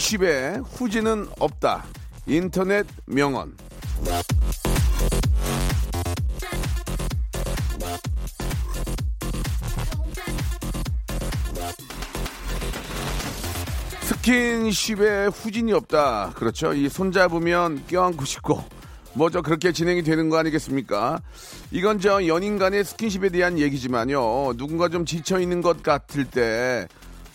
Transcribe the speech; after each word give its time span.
스킨십에 0.00 0.62
후지는 0.64 1.28
없다 1.38 1.84
인터넷 2.26 2.86
명언 3.04 3.54
스킨십에 14.00 15.26
후진이 15.26 15.72
없다. 15.72 16.32
그렇죠. 16.34 16.72
이 16.72 16.88
손잡으면 16.88 17.84
껴안고 17.86 18.24
싶고 18.24 18.62
뭐죠 19.14 19.42
그렇게 19.42 19.72
진행이 19.72 20.02
되는 20.02 20.28
거 20.28 20.38
아니겠습니까? 20.38 21.20
이건 21.70 22.00
저 22.00 22.26
연인 22.26 22.58
간의 22.58 22.84
스킨십에 22.84 23.28
대한 23.28 23.58
얘기지만요. 23.58 24.56
누군가 24.56 24.88
좀 24.88 25.04
지쳐 25.04 25.40
있는 25.40 25.60
것 25.60 25.82
같을 25.82 26.24
때 26.24 26.88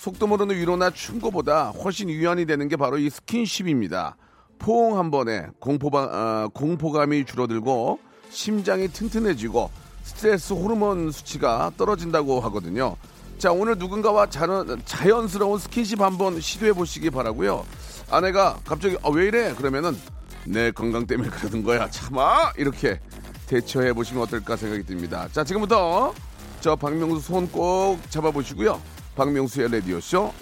속도 0.05 0.27
모르는 0.27 0.55
위로나 0.55 0.91
충고보다 0.91 1.69
훨씬 1.69 2.11
유연이 2.11 2.45
되는 2.45 2.67
게 2.67 2.75
바로 2.75 2.99
이 2.99 3.09
스킨십입니다. 3.09 4.15
포옹 4.59 4.99
한 4.99 5.09
번에 5.09 5.47
공포바, 5.59 6.03
어, 6.03 6.49
공포감이 6.53 7.25
줄어들고 7.25 7.97
심장이 8.29 8.87
튼튼해지고 8.87 9.71
스트레스 10.03 10.53
호르몬 10.53 11.11
수치가 11.11 11.71
떨어진다고 11.75 12.39
하거든요. 12.41 12.97
자, 13.39 13.51
오늘 13.51 13.79
누군가와 13.79 14.29
자연, 14.29 14.79
자연스러운 14.85 15.57
스킨십 15.57 15.99
한번 15.99 16.39
시도해 16.39 16.73
보시기 16.73 17.09
바라고요. 17.09 17.65
아내가 18.11 18.59
갑자기 18.63 18.97
아, 19.01 19.09
왜 19.09 19.25
이래? 19.25 19.55
그러면은 19.55 19.97
내 20.45 20.69
건강 20.69 21.07
때문에 21.07 21.29
그러는 21.31 21.63
거야. 21.63 21.89
참아! 21.89 22.53
이렇게 22.59 22.99
대처해 23.47 23.91
보시면 23.91 24.21
어떨까 24.21 24.55
생각이 24.55 24.83
듭니다. 24.83 25.27
자, 25.31 25.43
지금부터 25.43 26.13
저 26.61 26.75
박명수 26.75 27.21
손 27.21 27.47
꼭 27.47 27.99
잡아보시고요. 28.11 28.79
박명수의 29.15 29.71
라디오쇼 29.71 30.33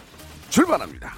출발합니다. 0.50 1.16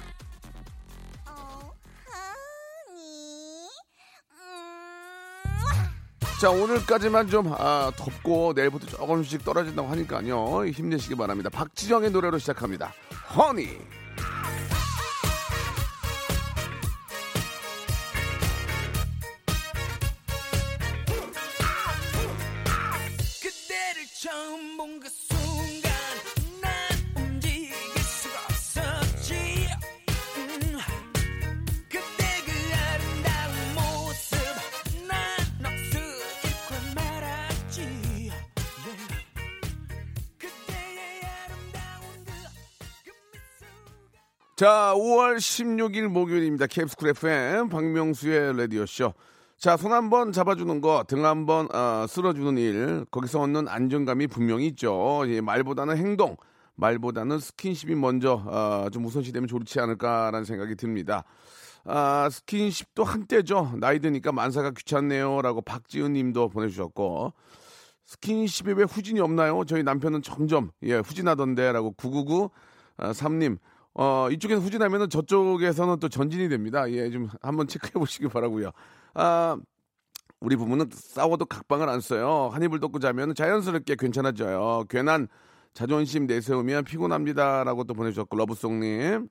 자 6.40 6.50
오늘까지만 6.50 7.28
좀 7.28 7.50
아, 7.56 7.90
덥고 7.96 8.52
내일부터 8.54 8.86
조금씩 8.86 9.42
떨어진다고 9.42 9.88
하니까요. 9.88 10.66
힘내시기 10.66 11.14
바랍니다. 11.14 11.48
박지정의 11.48 12.10
노래로 12.10 12.38
시작합니다. 12.38 12.92
허니. 13.34 13.78
그대를 23.40 24.06
처음 24.20 24.76
본그 24.76 25.08
자 44.56 44.94
5월 44.96 45.36
16일 45.36 46.08
목요일입니다. 46.08 46.66
KBS 46.66 46.96
FM 47.08 47.68
박명수의 47.68 48.56
라디오쇼. 48.56 49.12
자 49.58 49.76
손 49.76 49.92
한번 49.92 50.32
잡아주는 50.32 50.80
거 50.80 51.04
등 51.06 51.26
한번 51.26 51.68
어, 51.74 52.06
쓸어주는 52.08 52.56
일. 52.56 53.04
거기서 53.10 53.40
얻는 53.42 53.68
안정감이 53.68 54.26
분명히 54.28 54.66
있죠. 54.68 55.24
예, 55.26 55.42
말보다는 55.42 55.98
행동 55.98 56.36
말보다는 56.76 57.38
스킨십이 57.38 57.94
먼저 57.96 58.42
어, 58.46 58.88
좀 58.90 59.04
우선시되면 59.04 59.46
좋지 59.46 59.78
않을까라는 59.78 60.44
생각이 60.44 60.74
듭니다. 60.76 61.24
아, 61.84 62.28
스킨십도 62.30 63.04
한때죠. 63.04 63.74
나이 63.78 63.98
드니까 64.00 64.32
만사가 64.32 64.70
귀찮네요라고 64.70 65.60
박지은 65.62 66.14
님도 66.14 66.48
보내주셨고 66.48 67.34
스킨십에 68.06 68.72
왜 68.72 68.84
후진이 68.84 69.20
없나요? 69.20 69.64
저희 69.66 69.82
남편은 69.82 70.22
점점 70.22 70.70
예 70.82 70.94
후진하던데라고 70.96 71.92
999 71.92 72.48
아, 72.96 73.10
3님 73.12 73.58
어 73.98 74.28
이쪽에서 74.30 74.60
후진하면은 74.60 75.08
저쪽에서는 75.10 75.98
또 76.00 76.08
전진이 76.08 76.48
됩니다. 76.48 76.90
예 76.90 77.10
좀 77.10 77.28
한번 77.42 77.66
체크해 77.66 77.92
보시기 77.92 78.28
바라고요. 78.28 78.70
아 79.14 79.56
우리 80.40 80.56
부부는 80.56 80.90
싸워도 80.92 81.46
각방을 81.46 81.88
안 81.88 82.00
써요. 82.00 82.50
한 82.52 82.62
이불 82.62 82.80
덮고 82.80 82.98
자면 82.98 83.34
자연스럽게 83.34 83.96
괜찮아져요. 83.98 84.84
괜한 84.90 85.28
자존심 85.74 86.26
내세우면 86.26 86.84
피곤합니다라고 86.84 87.84
또 87.84 87.94
보내주셨고 87.94 88.36
러브송님 88.36 89.28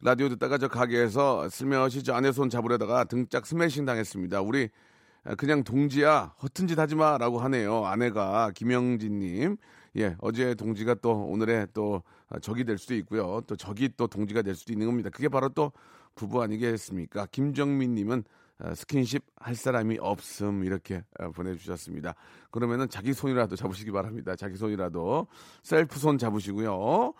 라디오 0.00 0.28
듣다가 0.28 0.58
저 0.58 0.68
가게에서 0.68 1.48
슬며시 1.48 2.02
저 2.04 2.14
아내 2.14 2.30
손 2.32 2.50
잡으려다가 2.50 3.04
등짝 3.04 3.46
스매싱 3.46 3.84
당했습니다. 3.84 4.42
우리 4.42 4.68
그냥 5.38 5.64
동지야 5.64 6.34
허튼 6.42 6.66
짓 6.68 6.78
하지 6.78 6.94
마라고 6.94 7.38
하네요. 7.40 7.86
아내가 7.86 8.50
김영진님. 8.54 9.56
예, 9.96 10.16
어제 10.18 10.54
동지가 10.54 10.94
또 10.94 11.26
오늘의 11.26 11.68
또 11.72 12.02
적이 12.42 12.64
될 12.64 12.78
수도 12.78 12.94
있고요. 12.96 13.40
또 13.46 13.56
적이 13.56 13.90
또 13.96 14.06
동지가 14.06 14.42
될 14.42 14.54
수도 14.54 14.72
있는 14.72 14.86
겁니다. 14.86 15.10
그게 15.10 15.28
바로 15.28 15.48
또 15.48 15.72
부부 16.14 16.42
아니겠습니까? 16.42 17.26
김정민 17.30 17.94
님은 17.94 18.24
어, 18.60 18.74
스킨십 18.74 19.24
할 19.36 19.56
사람이 19.56 19.98
없음 20.00 20.64
이렇게 20.64 21.02
어, 21.18 21.30
보내주셨습니다. 21.30 22.14
그러면은 22.50 22.88
자기 22.88 23.12
손이라도 23.12 23.56
잡으시기 23.56 23.90
바랍니다. 23.90 24.36
자기 24.36 24.56
손이라도 24.56 25.26
셀프 25.62 25.98
손 25.98 26.18
잡으시고요. 26.18 27.14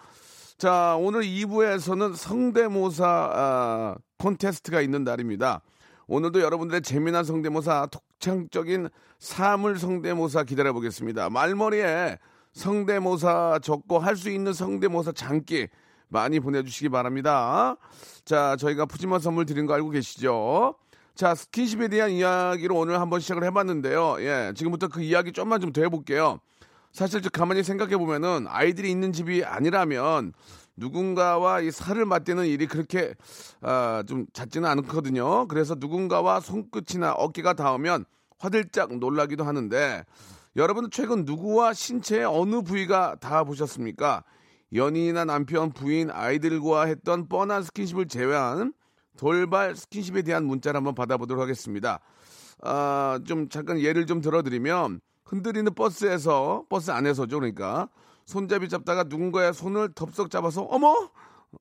자, 0.57 0.97
오늘 1.01 1.23
2부에서는 1.23 2.15
성대모사 2.15 3.07
아, 3.07 3.97
콘테스트가 4.19 4.81
있는 4.81 5.03
날입니다. 5.03 5.63
오늘도 6.07 6.41
여러분들의 6.41 6.83
재미난 6.83 7.25
성대모사, 7.25 7.89
독창적인 7.91 8.89
사물 9.19 9.79
성대모사 9.79 10.45
기다려보겠습니다. 10.45 11.31
말머리에 11.31 12.19
성대모사 12.55 13.59
적고 13.63 13.99
할 13.99 14.17
수 14.17 14.31
있는 14.31 14.53
성대모사 14.53 15.13
장기 15.13 15.69
많이 16.09 16.39
보내주시기 16.41 16.89
바랍니다. 16.89 17.77
자, 18.25 18.57
저희가 18.57 18.87
푸짐한 18.87 19.21
선물 19.21 19.45
드린 19.45 19.67
거 19.67 19.75
알고 19.75 19.91
계시죠? 19.91 20.77
자, 21.15 21.35
스킨십에 21.35 21.89
대한 21.89 22.11
이야기로 22.11 22.77
오늘 22.77 23.01
한번 23.01 23.21
시작을 23.21 23.45
해봤는데요. 23.45 24.17
예, 24.21 24.53
지금부터 24.55 24.89
그 24.89 25.03
이야기 25.03 25.33
좀만 25.33 25.61
좀 25.61 25.73
더 25.73 25.83
해볼게요. 25.83 26.39
사실 26.93 27.21
저 27.23 27.29
가만히 27.29 27.65
생각해 27.65 27.97
보면은 27.97 28.47
아이들이 28.49 28.89
있는 28.91 29.13
집이 29.13 29.45
아니라면 29.45 30.33
누군가와 30.77 31.61
이 31.61 31.71
살을 31.73 32.05
맞대는 32.05 32.47
일이 32.47 32.67
그렇게 32.67 33.15
아, 33.61 34.05
좀 34.07 34.27
잦지는 34.33 34.69
않거든요. 34.71 35.49
그래서 35.49 35.75
누군가와 35.77 36.39
손끝이나 36.41 37.13
어깨가 37.13 37.55
닿으면 37.55 38.05
화들짝 38.39 38.97
놀라기도 38.99 39.43
하는데 39.45 40.05
여러분 40.57 40.89
최근 40.89 41.25
누구와 41.25 41.73
신체의 41.73 42.25
어느 42.27 42.63
부위가 42.63 43.17
닿아보셨습니까? 43.17 44.23
연인이나 44.73 45.25
남편, 45.25 45.73
부인, 45.73 46.11
아이들과 46.13 46.85
했던 46.85 47.29
뻔한 47.29 47.65
스킨십을 47.65 48.07
제외한 48.07 48.73
돌발 49.17 49.75
스킨십에 49.75 50.23
대한 50.23 50.45
문자를 50.45 50.79
한번 50.79 50.95
받아보도록 50.95 51.43
하겠습니다. 51.43 51.99
아, 52.63 53.19
좀 53.27 53.49
잠깐 53.49 53.81
예를 53.81 54.07
좀 54.07 54.21
들어드리면 54.21 55.01
흔들리는 55.25 55.75
버스에서 55.75 56.67
버스 56.69 56.93
안에서죠 56.93 57.41
그러니까 57.41 57.89
손잡이 58.25 58.69
잡다가 58.69 59.05
누군가의 59.05 59.53
손을 59.55 59.93
덥석 59.95 60.31
잡아서 60.31 60.63
어머 60.63 61.11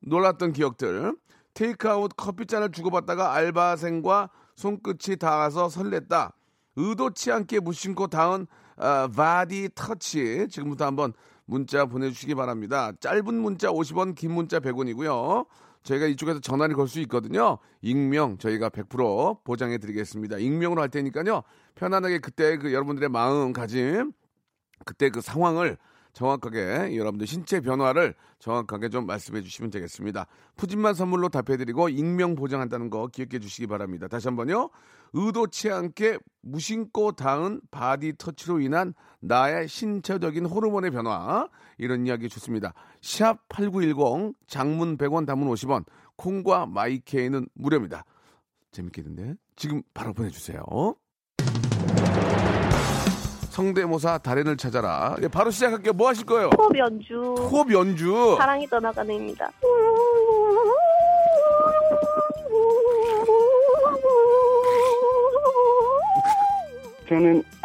놀랐던 0.02 0.54
기억들 0.54 1.16
테이크아웃 1.56 2.12
커피잔을 2.16 2.72
주고받다가 2.72 3.34
알바생과 3.34 4.30
손끝이 4.56 5.18
닿아서 5.18 5.68
설렜다 5.68 6.32
의도치 6.76 7.32
않게 7.32 7.60
무심코 7.60 8.08
닿은 8.08 8.48
아, 8.78 9.08
body 9.08 9.70
touch 9.76 10.48
지금부터 10.50 10.86
한번 10.86 11.14
문자 11.46 11.86
보내주시기 11.86 12.36
바랍니다 12.36 12.94
짧은 13.00 13.34
문자 13.36 13.70
50원 13.70 14.16
긴 14.16 14.32
문자 14.32 14.60
100원이고요 14.60 15.46
저희가 15.84 16.08
이쪽에서 16.08 16.40
전화를 16.40 16.76
걸 16.76 16.88
수 16.88 17.00
있거든요. 17.02 17.58
익명 17.82 18.38
저희가 18.38 18.70
100% 18.70 19.44
보장해 19.44 19.78
드리겠습니다. 19.78 20.38
익명으로 20.38 20.82
할 20.82 20.90
테니까요. 20.90 21.44
편안하게 21.76 22.20
그때 22.20 22.58
그 22.58 22.74
여러분들의 22.74 23.10
마음가짐 23.10 24.12
그때 24.86 25.10
그 25.10 25.22
상황을 25.22 25.78
정확하게 26.14 26.96
여러분들 26.96 27.26
신체 27.26 27.60
변화를 27.60 28.14
정확하게 28.40 28.90
좀 28.90 29.08
말씀해 29.08 29.42
주시면 29.42 29.72
되겠습니다. 29.72 30.28
푸짐한 30.58 30.94
선물로 30.94 31.30
답해드리고 31.30 31.90
익명 31.90 32.36
보장한다는 32.36 32.90
거 32.90 33.08
기억해 33.08 33.40
주시기 33.40 33.66
바랍니다. 33.68 34.08
다시 34.08 34.28
한번요. 34.28 34.70
의도치 35.14 35.72
않게 35.72 36.18
무심코 36.42 37.14
닿은 37.14 37.62
body 37.72 38.14
touch로 38.18 38.60
인한 38.60 38.94
나의 39.20 39.68
신체적인 39.68 40.46
호르몬의 40.46 40.92
변화 40.92 41.48
이런 41.78 42.06
이야기 42.06 42.28
좋습니다. 42.28 42.74
샵 43.02 43.38
8910 43.50 44.36
장문 44.48 44.98
100원 44.98 45.26
단문 45.26 45.50
50원 45.50 45.86
콩과 46.18 46.66
my 46.66 46.89
K는 46.89 47.48
무료입니다. 47.54 48.04
재밌겠는데? 48.72 49.36
지금 49.56 49.82
바로 49.94 50.14
보내주세요. 50.14 50.64
성대모사 53.50 54.18
달인을 54.18 54.58
찾아라. 54.58 55.16
예, 55.22 55.28
바로 55.28 55.52
시작할게요. 55.52 55.94
뭐 55.94 56.08
하실 56.08 56.26
거예요? 56.26 56.50
호흡 56.58 56.76
연주 56.76 57.36
호흡 57.38 57.72
연주. 57.72 58.36
사랑이 58.40 58.68
떠나가는입니다. 58.68 59.52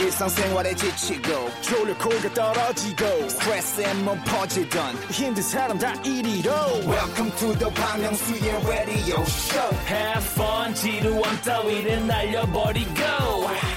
일상생활에 0.00 0.74
지치고, 0.74 1.50
졸려 1.62 1.96
코가 1.98 2.34
떨어지고, 2.34 3.28
스트레스에 3.28 3.94
몸 3.94 4.18
퍼지던, 4.24 4.94
힘든 5.10 5.42
사람 5.42 5.78
다 5.78 5.92
이리로. 6.02 6.50
welcome 6.86 7.30
to 7.36 7.52
the 7.58 7.70
Bang 7.74 8.02
Myung-soo's 8.02 8.66
radio 8.68 9.22
show. 9.22 9.76
Have 9.88 10.24
fun 10.32 10.74
지루함 10.74 11.36
따위를 11.42 12.06
날려버리고. 12.06 13.00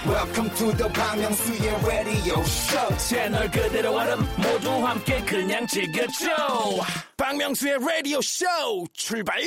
Welcome 0.06 0.50
to 0.56 0.71
the 0.75 0.92
Park 0.94 1.21
Myung-soo's 1.21 1.86
radio 1.86 2.42
show. 2.42 2.98
채널 2.98 3.50
그대로 3.50 3.94
얼음 3.95 4.19
모두 4.38 4.69
함께 4.86 5.21
그냥 5.21 5.66
즐겨줘. 5.68 6.27
박명수의 7.18 7.77
라디오쇼 7.79 8.45
출발! 8.94 9.39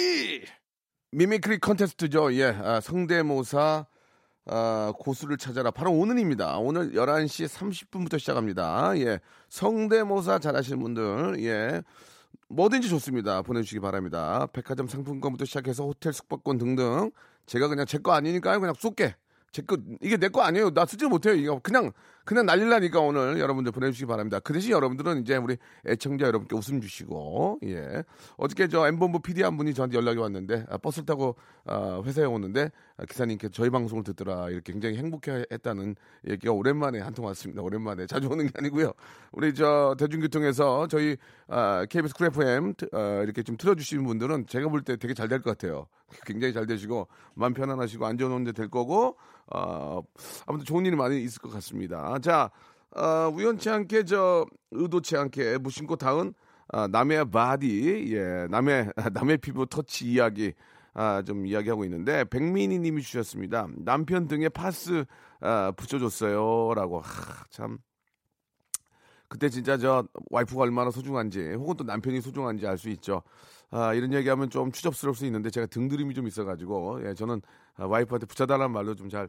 mimicry 1.11 1.59
contest죠. 1.59 2.33
예, 2.35 2.57
아, 2.63 2.81
성대모사 2.81 3.87
아, 4.47 4.93
고수를 4.99 5.37
찾아라. 5.37 5.71
바로 5.71 5.93
오늘입니다. 5.93 6.59
오늘 6.59 6.93
11시 6.93 7.47
30분부터 7.49 8.19
시작합니다. 8.19 8.93
예, 8.99 9.21
성대모사 9.49 10.41
잘하시는 10.41 10.81
분들, 10.81 11.37
예, 11.45 11.83
뭐든지 12.49 12.89
좋습니다. 12.89 13.43
보내주시기 13.43 13.81
바랍니다. 13.81 14.47
백화점 14.53 14.89
상품권부터 14.89 15.45
시작해서 15.45 15.85
호텔 15.85 16.13
숙박권 16.13 16.59
등등. 16.59 17.11
제가 17.47 17.69
그냥 17.69 17.87
제 17.87 17.99
거 17.99 18.13
아니니까 18.13 18.59
그냥 18.59 18.75
쏠게. 18.79 19.15
제 19.53 19.63
거, 19.63 19.77
이게 20.01 20.17
내 20.17 20.29
거 20.29 20.41
아니에요. 20.43 20.71
나 20.71 20.87
쓰지 20.87 21.07
못해요. 21.07 21.35
이거 21.35 21.61
그냥, 21.63 21.93
그냥 22.25 22.47
날릴라니까 22.47 23.01
오늘 23.01 23.39
여러분들 23.41 23.73
보내주시기 23.73 24.07
바랍니다. 24.07 24.39
그 24.41 24.53
대신 24.53 24.71
여러분들은 24.71 25.23
이제 25.23 25.37
우리 25.37 25.57
애청자 25.87 26.27
여러분께 26.27 26.55
웃음 26.57 26.81
주시고, 26.81 27.59
예. 27.65 28.05
어저께 28.37 28.69
저 28.69 28.87
M본부 28.87 29.21
PD 29.21 29.43
한 29.43 29.57
분이 29.57 29.75
저한테 29.75 29.97
연락이 29.97 30.19
왔는데, 30.19 30.67
아, 30.69 30.79
버스를 30.79 31.05
타고, 31.07 31.35
아, 31.67 32.01
회사에 32.05 32.25
오는데, 32.25 32.71
아, 32.97 33.05
기사님께 33.05 33.49
저희 33.49 33.71
방송을 33.71 34.05
듣더라. 34.05 34.51
이렇게 34.51 34.73
굉장히 34.73 34.97
행복해 34.99 35.45
했다는 35.51 35.97
얘기가 36.29 36.53
오랜만에 36.53 37.01
한 37.01 37.13
통 37.13 37.27
왔습니다. 37.27 37.61
오랜만에. 37.61 38.07
자주 38.07 38.29
오는 38.29 38.47
게 38.47 38.53
아니고요. 38.57 38.93
우리 39.33 39.53
저 39.55 39.95
대중교통에서 39.99 40.87
저희, 40.87 41.17
아, 41.49 41.85
KBS 41.91 42.15
Cool 42.15 42.29
FM, 42.29 42.75
아, 42.93 43.21
이렇게 43.25 43.43
좀 43.43 43.57
틀어주시는 43.57 44.05
분들은 44.05 44.47
제가 44.47 44.69
볼 44.69 44.83
때 44.83 44.97
되게 44.97 45.13
잘 45.15 45.29
될 45.29 45.43
것 45.43 45.59
같아요. 45.59 45.87
굉장히 46.27 46.53
잘 46.55 46.67
되시고, 46.67 47.09
마음 47.35 47.53
편안하시고, 47.55 48.07
안전운전 48.07 48.55
될 48.55 48.69
거고, 48.69 49.17
어, 49.55 50.01
아무튼 50.47 50.65
좋은 50.65 50.87
일이 50.87 50.95
많이 50.97 51.23
있을 51.23 51.41
것 51.43 51.51
같습니다. 51.53 52.12
자, 52.19 52.51
어, 52.97 53.31
우연치 53.35 53.71
않게 53.71 54.05
저 54.05 54.47
의도치 54.71 55.17
않게 55.17 55.59
무심코 55.59 55.97
닿은 55.97 56.35
아, 56.69 56.87
남의 56.89 57.31
body, 57.31 58.15
예, 58.15 58.47
남의 58.51 58.91
남의 59.15 59.39
피부 59.39 59.67
터치 59.67 60.07
이야기 60.07 60.53
아, 60.95 61.23
좀 61.23 61.47
이야기하고 61.47 61.85
있는데 61.85 62.25
백민희님이 62.25 63.03
주셨습니다. 63.03 63.69
남편 63.79 64.27
등에 64.29 64.49
파스 64.49 65.05
아, 65.41 65.73
붙여줬어요라고 65.77 67.01
하, 67.01 67.45
참. 67.51 67.79
그때 69.29 69.49
진짜 69.49 69.79
저 69.79 70.07
와이프가 70.31 70.63
얼마나 70.63 70.91
소중한지 70.91 71.53
혹은 71.55 71.77
또 71.77 71.85
남편이 71.85 72.21
소중한지 72.21 72.67
알 72.67 72.77
수 72.77 72.91
있죠. 72.91 73.23
아, 73.71 73.95
이런 73.95 74.13
얘기하면 74.13 74.51
좀 74.51 74.71
추접스러울 74.71 75.17
수 75.17 75.25
있는데 75.27 75.49
제가 75.49 75.67
등드림이 75.67 76.15
좀 76.15 76.27
있어가지고 76.27 77.09
예, 77.09 77.15
저는 77.15 77.41
아, 77.77 77.87
와이프한테 77.87 78.27
붙여달라는 78.27 78.71
말로 78.73 78.95
좀 78.95 79.09
잘 79.09 79.29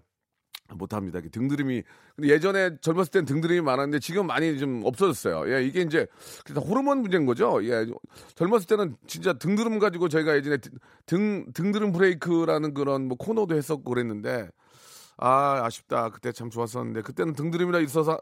못합니다. 0.75 1.19
등드림이 1.31 1.83
근데 2.15 2.29
예전에 2.29 2.77
젊었을 2.81 3.11
땐 3.11 3.25
등드림이 3.25 3.61
많았는데 3.61 3.99
지금 3.99 4.27
많이 4.27 4.57
좀 4.57 4.81
없어졌어요. 4.85 5.53
예, 5.53 5.63
이게 5.63 5.81
이제 5.81 6.07
호르몬 6.55 6.99
문제인 6.99 7.25
거죠. 7.25 7.63
예, 7.65 7.85
젊었을 8.35 8.67
때는 8.67 8.95
진짜 9.07 9.33
등드름 9.33 9.79
가지고 9.79 10.09
저희가 10.09 10.35
예전에 10.35 10.57
등 11.05 11.45
등드름 11.53 11.91
브레이크라는 11.91 12.73
그런 12.73 13.07
뭐 13.07 13.17
코너도 13.17 13.55
했었고 13.55 13.83
그랬는데 13.83 14.49
아 15.17 15.61
아쉽다. 15.65 16.09
그때 16.09 16.31
참 16.31 16.49
좋았었는데 16.49 17.01
그때는 17.01 17.33
등드름이라 17.33 17.79
있어서 17.79 18.17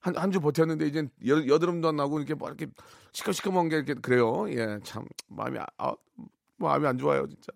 한 0.00 0.14
한 0.16 0.30
주 0.30 0.40
버텼는데 0.40 0.86
이제 0.86 1.08
여, 1.26 1.46
여드름도 1.46 1.88
안 1.88 1.96
나고 1.96 2.18
이렇게 2.18 2.34
뭐 2.34 2.48
이렇게 2.48 2.66
시커시커먼 3.12 3.68
게 3.68 3.76
이렇게 3.76 3.94
그래요. 3.94 4.46
예, 4.50 4.78
참 4.84 5.04
마음이 5.28 5.58
아, 5.58 5.66
아, 5.78 5.92
마음이 6.58 6.86
안 6.86 6.98
좋아요, 6.98 7.26
진짜. 7.26 7.52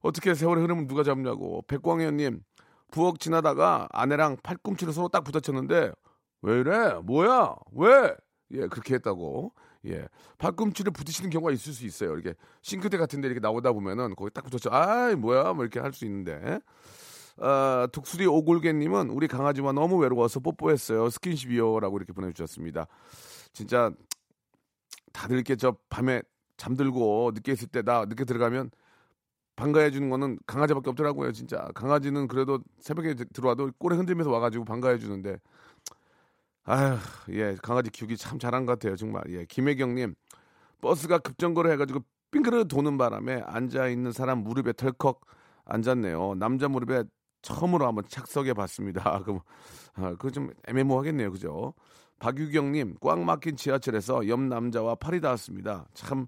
어떻게 0.00 0.34
세월의 0.34 0.62
흐름을 0.62 0.86
누가 0.86 1.02
잡냐고. 1.02 1.62
백광현님 1.66 2.42
부엌 2.90 3.18
지나다가 3.20 3.88
아내랑 3.92 4.38
팔꿈치를 4.42 4.92
서로 4.92 5.08
딱 5.08 5.22
부딪혔는데 5.24 5.92
왜 6.42 6.60
이래? 6.60 6.94
뭐야? 7.02 7.54
왜? 7.72 8.14
예, 8.52 8.66
그렇게 8.68 8.94
했다고. 8.94 9.52
예, 9.86 10.08
팔꿈치를 10.38 10.92
부딪히는 10.92 11.30
경우가 11.30 11.52
있을 11.52 11.72
수 11.72 11.84
있어요. 11.86 12.14
이렇게 12.14 12.34
싱크대 12.62 12.96
같은 12.98 13.20
데 13.20 13.28
이렇게 13.28 13.40
나오다 13.40 13.72
보면은 13.72 14.14
거기 14.16 14.30
딱 14.32 14.44
붙었죠. 14.44 14.70
아이 14.72 15.14
뭐야? 15.14 15.52
뭐 15.52 15.64
이렇게 15.64 15.80
할 15.80 15.92
수 15.92 16.04
있는데. 16.04 16.60
어, 17.38 17.86
독수리 17.92 18.26
오골개님은 18.26 19.10
우리 19.10 19.28
강아지와 19.28 19.72
너무 19.72 19.96
외로워서 19.98 20.40
뽀뽀했어요. 20.40 21.10
스킨십이요 21.10 21.80
라고 21.80 21.98
이렇게 21.98 22.12
보내주셨습니다. 22.12 22.86
진짜 23.52 23.92
다들 25.12 25.36
이렇게 25.36 25.56
저 25.56 25.76
밤에 25.90 26.22
잠들고 26.56 27.32
늦게 27.34 27.52
있을 27.52 27.68
때나 27.68 28.06
늦게 28.06 28.24
들어가면 28.24 28.70
반가해 29.56 29.90
주는 29.90 30.10
거는 30.10 30.38
강아지밖에 30.46 30.90
없더라고요. 30.90 31.32
진짜 31.32 31.68
강아지는 31.74 32.28
그래도 32.28 32.60
새벽에 32.78 33.14
드- 33.14 33.26
들어와도 33.28 33.72
꼬리 33.78 33.96
흔들면서 33.96 34.30
와가지고 34.30 34.64
반가해 34.64 34.98
주는데 34.98 35.38
아휴 36.64 36.98
예 37.30 37.56
강아지 37.62 37.90
키우기 37.90 38.16
참 38.16 38.38
잘한 38.38 38.66
것 38.66 38.72
같아요 38.72 38.96
정말 38.96 39.22
예 39.28 39.44
김혜경님 39.46 40.14
버스가 40.80 41.18
급정거를 41.18 41.70
해가지고 41.72 42.00
빙그르 42.32 42.66
도는 42.68 42.98
바람에 42.98 43.42
앉아 43.46 43.88
있는 43.88 44.12
사람 44.12 44.38
무릎에 44.38 44.72
털컥 44.72 45.20
앉았네요. 45.64 46.34
남자 46.36 46.68
무릎에 46.68 47.04
처음으로 47.42 47.86
한번 47.86 48.04
착석해 48.08 48.52
봤습니다. 48.52 49.20
그럼 49.24 49.40
아, 49.94 50.10
그거 50.10 50.30
좀 50.30 50.50
애매모호하겠네요, 50.68 51.30
그죠? 51.32 51.72
박유경님 52.18 52.96
꽉 53.00 53.20
막힌 53.20 53.56
지하철에서 53.56 54.26
옆 54.28 54.40
남자와 54.40 54.96
팔이 54.96 55.20
닿았습니다. 55.20 55.86
참 55.94 56.26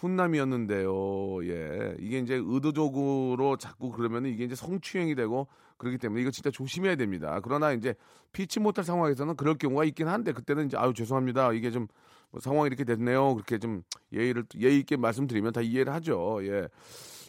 훈남이었는데요. 0.00 1.44
예, 1.44 1.94
이게 1.98 2.18
이제 2.18 2.34
의도적으로 2.42 3.56
자꾸 3.58 3.90
그러면 3.90 4.26
이게 4.26 4.44
이제 4.44 4.54
성추행이 4.54 5.14
되고 5.14 5.46
그렇기 5.76 5.98
때문에 5.98 6.22
이거 6.22 6.30
진짜 6.30 6.50
조심해야 6.50 6.96
됩니다. 6.96 7.40
그러나 7.42 7.72
이제 7.72 7.94
피치 8.32 8.60
못할 8.60 8.84
상황에서는 8.84 9.36
그럴 9.36 9.56
경우가 9.56 9.84
있긴 9.84 10.08
한데 10.08 10.32
그때는 10.32 10.66
이제 10.66 10.76
아유 10.76 10.94
죄송합니다. 10.94 11.52
이게 11.52 11.70
좀뭐 11.70 12.40
상황이 12.40 12.66
이렇게 12.68 12.84
됐네요. 12.84 13.34
그렇게 13.34 13.58
좀 13.58 13.82
예의를 14.12 14.44
예의 14.58 14.78
있게 14.78 14.96
말씀드리면 14.96 15.52
다 15.52 15.60
이해를 15.60 15.92
하죠. 15.94 16.40
예. 16.44 16.68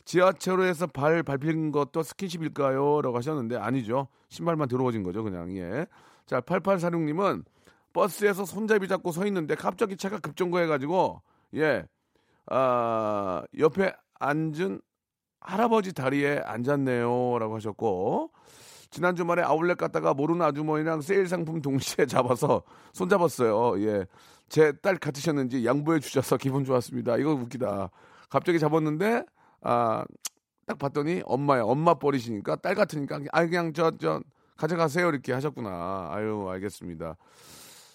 지하철에서 0.06 0.88
발 0.88 1.24
밟힌 1.24 1.72
것도 1.72 2.04
스킨십일까요? 2.04 3.02
라고 3.02 3.18
하셨는데 3.18 3.58
아니죠. 3.58 4.08
신발만 4.30 4.68
더러워진 4.68 5.04
거죠, 5.04 5.24
그냥. 5.24 5.56
예. 5.58 5.86
자, 6.26 6.40
8846님은 6.42 7.44
버스에서 7.94 8.46
손잡이 8.46 8.88
잡고 8.88 9.12
서 9.12 9.26
있는데 9.28 9.56
갑자기 9.56 9.98
차가 9.98 10.20
급정거해 10.20 10.68
가지고 10.68 11.22
예. 11.56 11.86
아, 12.48 13.44
옆에 13.58 13.94
앉은 14.20 14.82
할아버지 15.40 15.94
다리에 15.94 16.40
앉았네요. 16.44 17.38
라고 17.40 17.56
하셨고, 17.56 18.32
지난 18.90 19.16
주말에 19.16 19.42
아울렛 19.42 19.78
갔다가 19.78 20.14
모르는 20.14 20.42
아주머니랑 20.42 21.02
세일 21.02 21.28
상품 21.28 21.62
동시에 21.62 22.06
잡아서 22.06 22.64
손잡았어요. 22.94 23.82
예. 23.84 24.06
제 24.50 24.74
딸 24.82 24.98
같으셨는지 24.98 25.66
양보해 25.66 26.00
주셔서 26.00 26.36
기분 26.38 26.66
좋았습니다. 26.66 27.18
이거 27.18 27.32
웃기다. 27.34 27.90
갑자기 28.30 28.60
잡았는데, 28.60 29.26
아, 29.62 30.04
딱 30.66 30.78
봤더니 30.78 31.22
엄마야. 31.26 31.64
엄마 31.64 31.94
버리시니까 31.96 32.58
딸 32.58 32.76
같으니까, 32.76 33.20
아, 33.32 33.46
그냥 33.46 33.72
저, 33.74 33.92
저, 33.98 34.22
가져가세요. 34.58 35.08
이렇게 35.10 35.32
하셨구나. 35.34 36.10
아유, 36.12 36.48
알겠습니다. 36.50 37.16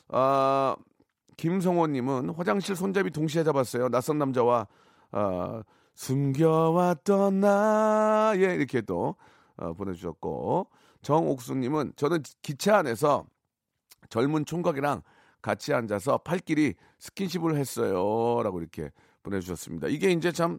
아, 0.09 0.77
김성호님은 1.37 2.31
화장실 2.31 2.77
손잡이 2.77 3.11
동시에 3.11 3.45
잡았어요. 3.45 3.89
낯선 3.89 4.19
남자와 4.19 4.67
아, 5.13 5.63
숨겨왔던 5.95 7.41
나의 7.41 8.57
이렇게 8.57 8.81
또 8.81 9.17
어, 9.57 9.73
보내주셨고 9.75 10.69
정옥수님은 11.03 11.93
저는 11.97 12.23
기차 12.43 12.79
안에서 12.79 13.27
젊은 14.09 14.45
총각이랑 14.45 15.03
같이 15.43 15.73
앉아서 15.73 16.19
팔끼리 16.19 16.75
스킨십을 16.99 17.57
했어요라고 17.57 18.61
이렇게 18.61 18.91
보내주셨습니다. 19.23 19.89
이게 19.89 20.11
이제 20.11 20.33
참 20.33 20.59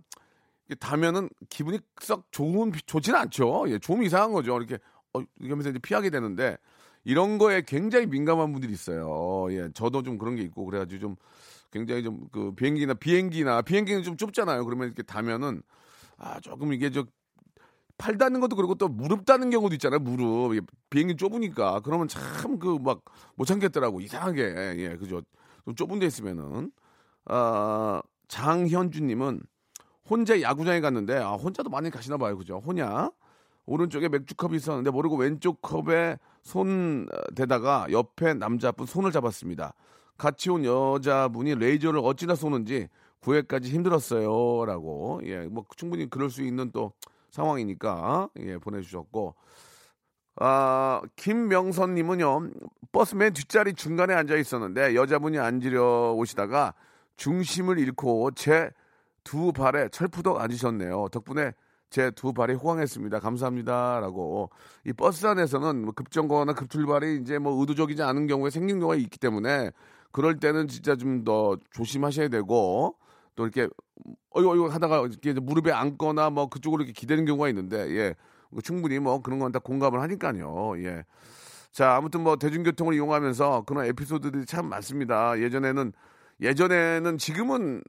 다면은 0.80 1.30
기분이 1.50 1.80
썩 2.02 2.32
좋은 2.32 2.72
좋지는 2.86 3.20
않죠. 3.20 3.66
예, 3.70 3.80
좀 3.80 4.04
이상한 4.04 4.32
거죠. 4.32 4.58
이렇게 4.58 4.78
어, 5.14 5.22
이러면서 5.40 5.70
이제 5.70 5.80
피하게 5.80 6.10
되는데 6.10 6.58
이런 7.08 7.38
거에 7.38 7.62
굉장히 7.62 8.06
민감한 8.06 8.52
분들이 8.52 8.74
있어요. 8.74 9.48
예, 9.52 9.70
저도 9.74 10.04
좀 10.04 10.18
그런 10.18 10.36
게 10.36 10.42
있고 10.44 10.66
그래가지고 10.66 11.00
좀 11.00 11.16
굉장히 11.72 12.04
좀 12.04 12.28
그 12.32 12.52
비행기나 12.54 12.96
비행기나 12.96 13.62
비행기는 13.62 14.04
좀 14.04 14.18
좁잖아요. 14.18 14.66
그러면 14.66 14.88
이렇게 14.88 15.04
다면은 15.04 15.62
아 16.18 16.40
조금 16.42 16.74
이게 16.74 16.90
저팔 16.92 18.18
닿는 18.18 18.42
것도 18.42 18.56
그렇고 18.58 18.76
또 18.76 18.90
무릎 18.90 19.26
닿는 19.26 19.50
경우도 19.52 19.74
있잖아요. 19.76 20.00
무릎 20.02 20.54
비행기 20.90 21.16
좁으니까 21.16 21.80
그러면 21.82 22.08
참 22.10 22.60
그 22.60 22.78
막 22.80 23.02
못 23.36 23.46
참겠더라고 23.46 24.02
이상하게 24.02 24.42
예 24.78 24.98
그죠. 24.98 25.22
좀 25.66 25.76
좁은 25.76 26.00
데 26.00 26.06
있으면은 26.08 26.72
아 27.26 28.02
장현주님은 28.28 29.42
혼자 30.10 30.42
야구장에 30.42 30.82
갔는데 30.82 31.18
아 31.18 31.32
혼자도 31.34 31.70
많이 31.70 31.90
가시나 31.90 32.18
봐요. 32.18 32.38
그죠? 32.38 32.62
혼야 32.66 33.12
오른쪽에 33.66 34.10
맥주 34.10 34.36
컵이 34.36 34.56
있었는데 34.58 34.92
모르고 34.92 35.18
왼쪽 35.18 35.62
컵에 35.62 36.18
손 36.48 37.08
어, 37.12 37.18
대다가 37.36 37.86
옆에 37.92 38.34
남자분 38.34 38.88
손을 38.88 39.12
잡았습니다. 39.12 39.74
같이 40.18 40.50
온 40.50 40.64
여자분이 40.66 41.56
레이저를 41.56 42.00
어찌나 42.02 42.36
쏘는지 42.36 42.88
구애까지 43.20 43.70
힘들었어요 43.70 44.66
라고. 44.66 45.20
예 45.26 45.48
뭐 45.50 45.66
충분히 45.76 46.10
그럴 46.10 46.30
수 46.30 46.42
있는 46.44 46.72
또 46.72 46.94
상황이니까 47.32 48.30
예 48.40 48.58
보내주셨고. 48.58 49.36
아 50.40 51.02
김명선님은요 51.18 52.52
버스 52.92 53.16
맨 53.16 53.34
뒷자리 53.34 53.74
중간에 53.74 54.14
앉아 54.14 54.38
있었는데 54.38 54.96
여자분이 54.96 55.40
앉으려 55.40 56.14
오시다가 56.14 56.74
중심을 57.18 57.78
잃고 57.80 58.32
제 58.32 58.72
두 59.28 59.52
발에 59.52 59.90
철푸덕 59.90 60.40
앉으셨네요. 60.40 61.10
덕분에 61.12 61.52
제 61.90 62.12
두 62.12 62.34
발이 62.34 62.54
호강했습니다. 62.56 63.20
감사합니다 63.20 64.00
라고 64.02 64.50
이 64.86 64.92
버스 64.94 65.26
안에서는 65.26 65.84
뭐 65.84 65.94
급정거나 65.94 66.54
급출발이 66.54 67.18
이제 67.22 67.38
뭐 67.40 67.60
의도적이지 67.62 68.02
않은 68.04 68.28
경우에 68.28 68.50
생긴 68.50 68.80
경우가 68.80 68.96
있기 68.96 69.18
때문에 69.20 69.72
그럴 70.12 70.40
때는 70.40 70.68
진짜 70.68 70.96
좀 70.96 71.24
더 71.24 71.58
조심하셔야 71.72 72.28
되고 72.30 72.96
또 73.36 73.44
이렇게 73.46 73.68
어이구 74.32 74.52
어이구 74.52 74.66
하다가 74.68 75.08
이렇게 75.08 75.34
무릎에 75.34 75.72
앉거나 75.72 76.30
뭐 76.30 76.48
그쪽으로 76.50 76.84
이렇게 76.84 76.94
기대는 76.94 77.26
경우가 77.26 77.50
있는데 77.50 77.90
예뭐 77.90 78.62
충분히 78.64 79.00
뭐 79.00 79.22
그런 79.22 79.40
건 79.40 79.52
다 79.52 79.60
공감을 79.60 80.02
하니까요 80.02 80.74
예. 80.84 81.04
자 81.72 81.96
아무튼 81.96 82.22
뭐 82.22 82.36
대중교통을 82.38 82.94
이용하면서 82.96 83.64
그런 83.68 83.86
에피소드들이 83.86 84.46
참 84.46 84.68
많습니다. 84.68 85.40
예전에는 85.40 85.94
예전에는 86.42 87.18
지금은 87.18 87.84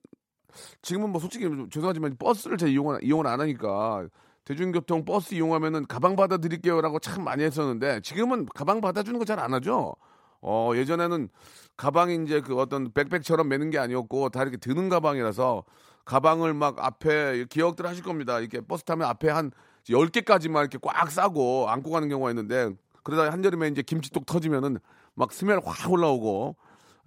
지금은 0.83 1.11
뭐 1.11 1.21
솔직히 1.21 1.47
죄송하지만 1.71 2.17
버스를 2.19 2.57
잘 2.57 2.69
이용을, 2.71 3.03
이용을 3.03 3.27
안 3.27 3.41
하니까 3.41 4.07
대중교통 4.45 5.05
버스 5.05 5.35
이용하면은 5.35 5.87
가방 5.87 6.17
받아 6.17 6.39
드릴게요라고 6.39 6.99
참 7.01 7.23
많이 7.25 7.45
했었는데 7.45 8.01
지금은 8.01 8.47
가방 8.55 8.81
받아 8.81 9.03
주는 9.03 9.19
거 9.19 9.25
잘 9.25 9.39
안 9.41 9.53
하죠. 9.55 9.95
어, 10.41 10.73
예전에는 10.75 11.29
가방이 11.77 12.23
이제 12.25 12.41
그 12.41 12.57
어떤 12.59 12.93
백팩처럼 12.93 13.49
매는 13.49 13.71
게 13.71 13.79
아니었고 13.79 14.31
다 14.31 14.43
이렇게 14.43 14.57
드는 14.57 14.89
가방이라서 14.89 15.65
가방을 16.05 16.55
막 16.55 16.77
앞에 16.79 17.45
기억들 17.51 17.87
하실 17.87 18.03
겁니다. 18.03 18.41
이렇게 18.41 18.61
버스 18.61 18.85
타면 18.85 19.07
앞에 19.09 19.29
한 19.29 19.51
10개까지만 19.89 20.61
이렇게 20.61 20.79
꽉 20.81 21.11
싸고 21.11 21.69
안고 21.69 21.91
가는 21.91 22.09
경우가 22.09 22.31
있는데 22.31 22.71
그러다 23.03 23.31
한여름에 23.33 23.69
이제 23.69 23.83
김치똑 23.83 24.27
터지면은 24.27 24.79
막 25.15 25.33
스멜 25.33 25.61
확 25.65 25.91
올라오고 25.91 26.57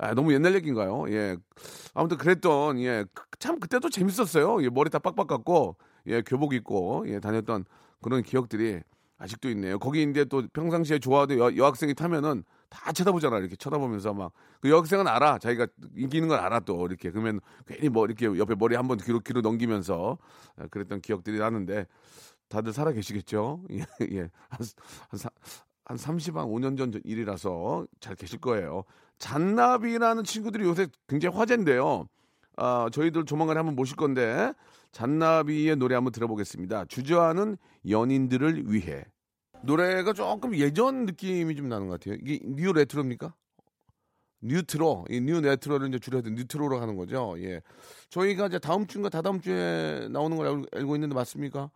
아, 0.01 0.15
너무 0.15 0.33
옛날 0.33 0.55
얘기인가요? 0.55 1.05
예. 1.09 1.37
아무튼 1.93 2.17
그랬던, 2.17 2.79
예. 2.79 3.05
그- 3.13 3.23
참 3.37 3.59
그때도 3.59 3.89
재밌었어요. 3.91 4.63
예, 4.63 4.69
머리 4.69 4.89
다 4.89 4.97
빡빡 4.97 5.27
깎고, 5.27 5.75
예, 6.07 6.23
교복 6.23 6.55
입고, 6.55 7.05
예, 7.07 7.19
다녔던 7.19 7.65
그런 8.01 8.23
기억들이 8.23 8.81
아직도 9.19 9.47
있네요. 9.51 9.77
거기 9.77 10.01
이제 10.01 10.25
또 10.25 10.41
평상시에 10.53 10.97
좋아하던 10.97 11.37
여, 11.37 11.55
여학생이 11.55 11.93
타면은 11.93 12.43
다 12.69 12.91
쳐다보잖아. 12.91 13.37
이렇게 13.37 13.55
쳐다보면서 13.55 14.15
막. 14.15 14.31
그 14.59 14.71
여학생은 14.71 15.07
알아. 15.07 15.37
자기가 15.37 15.67
인기 15.95 16.17
있는 16.17 16.29
걸 16.29 16.39
알아 16.39 16.61
또. 16.61 16.83
이렇게. 16.87 17.11
그러면 17.11 17.39
괜히 17.67 17.89
뭐 17.89 18.05
이렇게 18.07 18.25
옆에 18.25 18.55
머리 18.55 18.75
한번 18.75 18.97
뒤로, 18.97 19.19
뒤로 19.19 19.41
넘기면서 19.41 20.17
예, 20.63 20.67
그랬던 20.71 21.01
기억들이 21.01 21.37
나는데 21.37 21.85
다들 22.49 22.73
살아 22.73 22.91
계시겠죠? 22.91 23.61
예, 23.71 23.85
예. 24.13 24.19
한, 24.49 24.59
한, 25.09 25.19
사- 25.19 25.29
한 25.85 25.97
30한 25.97 26.47
5년 26.47 26.75
전 26.75 26.91
일이라서 27.03 27.85
잘 27.99 28.15
계실 28.15 28.39
거예요. 28.39 28.83
잔나비라는 29.21 30.23
친구들이 30.23 30.63
요새 30.65 30.87
굉장히 31.07 31.37
화제인데요. 31.37 32.07
아, 32.57 32.89
저희들 32.91 33.25
조만간에 33.25 33.59
한번 33.59 33.75
모실 33.75 33.95
건데 33.95 34.51
잔나비의 34.91 35.75
노래 35.77 35.95
한번 35.95 36.11
들어보겠습니다. 36.11 36.85
주저하는 36.85 37.55
연인들을 37.87 38.71
위해. 38.71 39.05
노래가 39.63 40.13
조금 40.13 40.55
예전 40.55 41.05
느낌이 41.05 41.55
좀 41.55 41.69
나는 41.69 41.87
것 41.87 41.99
같아요. 41.99 42.17
이게 42.19 42.39
new 42.43 42.73
retro입니까? 42.73 43.33
뉴트로, 44.43 45.05
이 45.11 45.21
new 45.21 45.39
retro를 45.39 45.89
이제 45.89 45.99
줄여서 45.99 46.29
뉴트로로 46.31 46.81
하는 46.81 46.95
거죠. 46.95 47.35
예. 47.37 47.61
저희가 48.09 48.47
이제 48.47 48.57
다음 48.57 48.87
주인가 48.87 49.09
다다음 49.09 49.39
주에 49.39 50.07
나오는 50.09 50.35
걸 50.35 50.47
알고, 50.47 50.65
알고 50.73 50.95
있는데 50.95 51.13
맞습니까? 51.13 51.69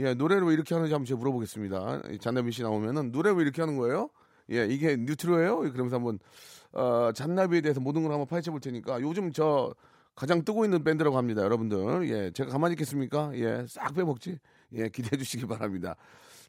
예, 0.00 0.12
노래를 0.12 0.46
왜 0.46 0.52
이렇게 0.52 0.74
하는지 0.74 0.92
한번 0.92 1.06
제가 1.06 1.18
물어보겠습니다. 1.18 2.02
이 2.10 2.18
잔나비 2.18 2.52
씨 2.52 2.62
나오면은 2.62 3.12
노래 3.12 3.30
왜 3.30 3.42
이렇게 3.42 3.62
하는 3.62 3.78
거예요? 3.78 4.10
예, 4.50 4.66
이게 4.66 4.96
뉴트로예요? 4.98 5.60
그러면서 5.60 5.96
한번 5.96 6.18
어, 6.72 7.10
잔나비에 7.14 7.60
대해서 7.60 7.80
모든 7.80 8.02
걸 8.02 8.12
한번 8.12 8.26
파헤쳐 8.26 8.50
볼 8.50 8.60
테니까 8.60 9.00
요즘 9.00 9.32
저 9.32 9.74
가장 10.14 10.44
뜨고 10.44 10.64
있는 10.64 10.84
밴드라고 10.84 11.16
합니다, 11.16 11.42
여러분들. 11.42 12.08
예, 12.10 12.30
제가 12.32 12.50
가만히 12.50 12.72
있겠습니까? 12.74 13.30
예, 13.34 13.64
싹 13.68 13.94
빼먹지. 13.94 14.38
예, 14.74 14.88
기대해 14.88 15.16
주시기 15.16 15.46
바랍니다. 15.46 15.96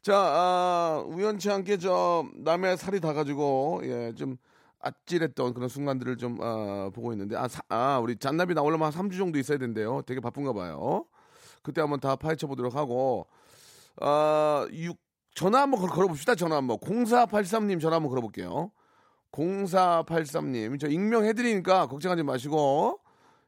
자, 0.02 0.14
아, 0.16 1.04
우연치 1.06 1.50
않게 1.50 1.78
저 1.78 2.26
남의 2.36 2.76
살이 2.76 3.00
다 3.00 3.12
가지고 3.14 3.80
예, 3.84 4.12
좀 4.14 4.36
아찔했던 4.80 5.54
그런 5.54 5.68
순간들을 5.70 6.18
좀 6.18 6.38
아, 6.42 6.90
보고 6.94 7.12
있는데 7.12 7.36
아, 7.36 7.48
사- 7.48 7.62
아, 7.70 7.98
우리 8.02 8.16
잔나비 8.16 8.52
나오려면 8.52 8.92
한 8.92 9.08
3주 9.08 9.16
정도 9.16 9.38
있어야 9.38 9.56
된대요. 9.56 10.02
되게 10.06 10.20
바쁜가 10.20 10.52
봐요. 10.52 11.06
그때 11.62 11.80
한번 11.80 12.00
다 12.00 12.16
파헤쳐 12.16 12.46
보도록 12.46 12.74
하고 12.76 13.26
아, 14.00 14.66
육 14.72 14.98
전화 15.34 15.62
한번 15.62 15.80
걸- 15.80 15.88
걸어 15.90 16.06
봅시다. 16.06 16.34
전화 16.34 16.56
한번 16.56 16.78
0483님 16.78 17.80
전화 17.80 17.96
한번 17.96 18.10
걸어 18.10 18.20
볼게요. 18.20 18.70
0483님 19.34 20.78
저 20.78 20.86
익명해드리니까 20.88 21.88
걱정하지 21.88 22.22
마시고 22.22 23.00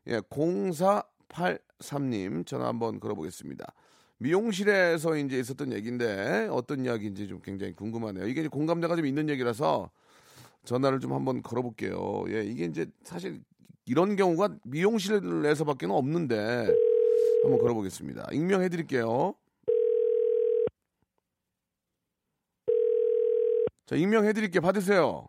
예 0.08 0.20
0483님 0.20 2.46
전화 2.46 2.66
한번 2.66 3.00
걸어보겠습니다. 3.00 3.72
미용실에서 4.18 5.16
이제 5.16 5.38
있었던 5.38 5.72
얘기인데 5.72 6.48
어떤 6.50 6.84
이야기인지 6.84 7.28
좀 7.28 7.40
굉장히 7.42 7.72
궁금하네요. 7.74 8.26
이게 8.26 8.46
공감대가 8.48 8.96
좀 8.96 9.06
있는 9.06 9.28
얘기라서 9.28 9.90
전화를 10.64 10.98
좀 11.00 11.12
한번 11.12 11.42
걸어볼게요. 11.42 12.24
예 12.28 12.42
이게 12.42 12.64
이제 12.64 12.86
사실 13.04 13.40
이런 13.84 14.16
경우가 14.16 14.56
미용실에서밖에 14.64 15.86
없는데 15.86 16.66
한번 17.44 17.60
걸어보겠습니다. 17.60 18.30
익명해드릴게요. 18.32 19.34
자, 23.86 23.94
익명해드릴게 23.94 24.58
받으세요. 24.58 25.28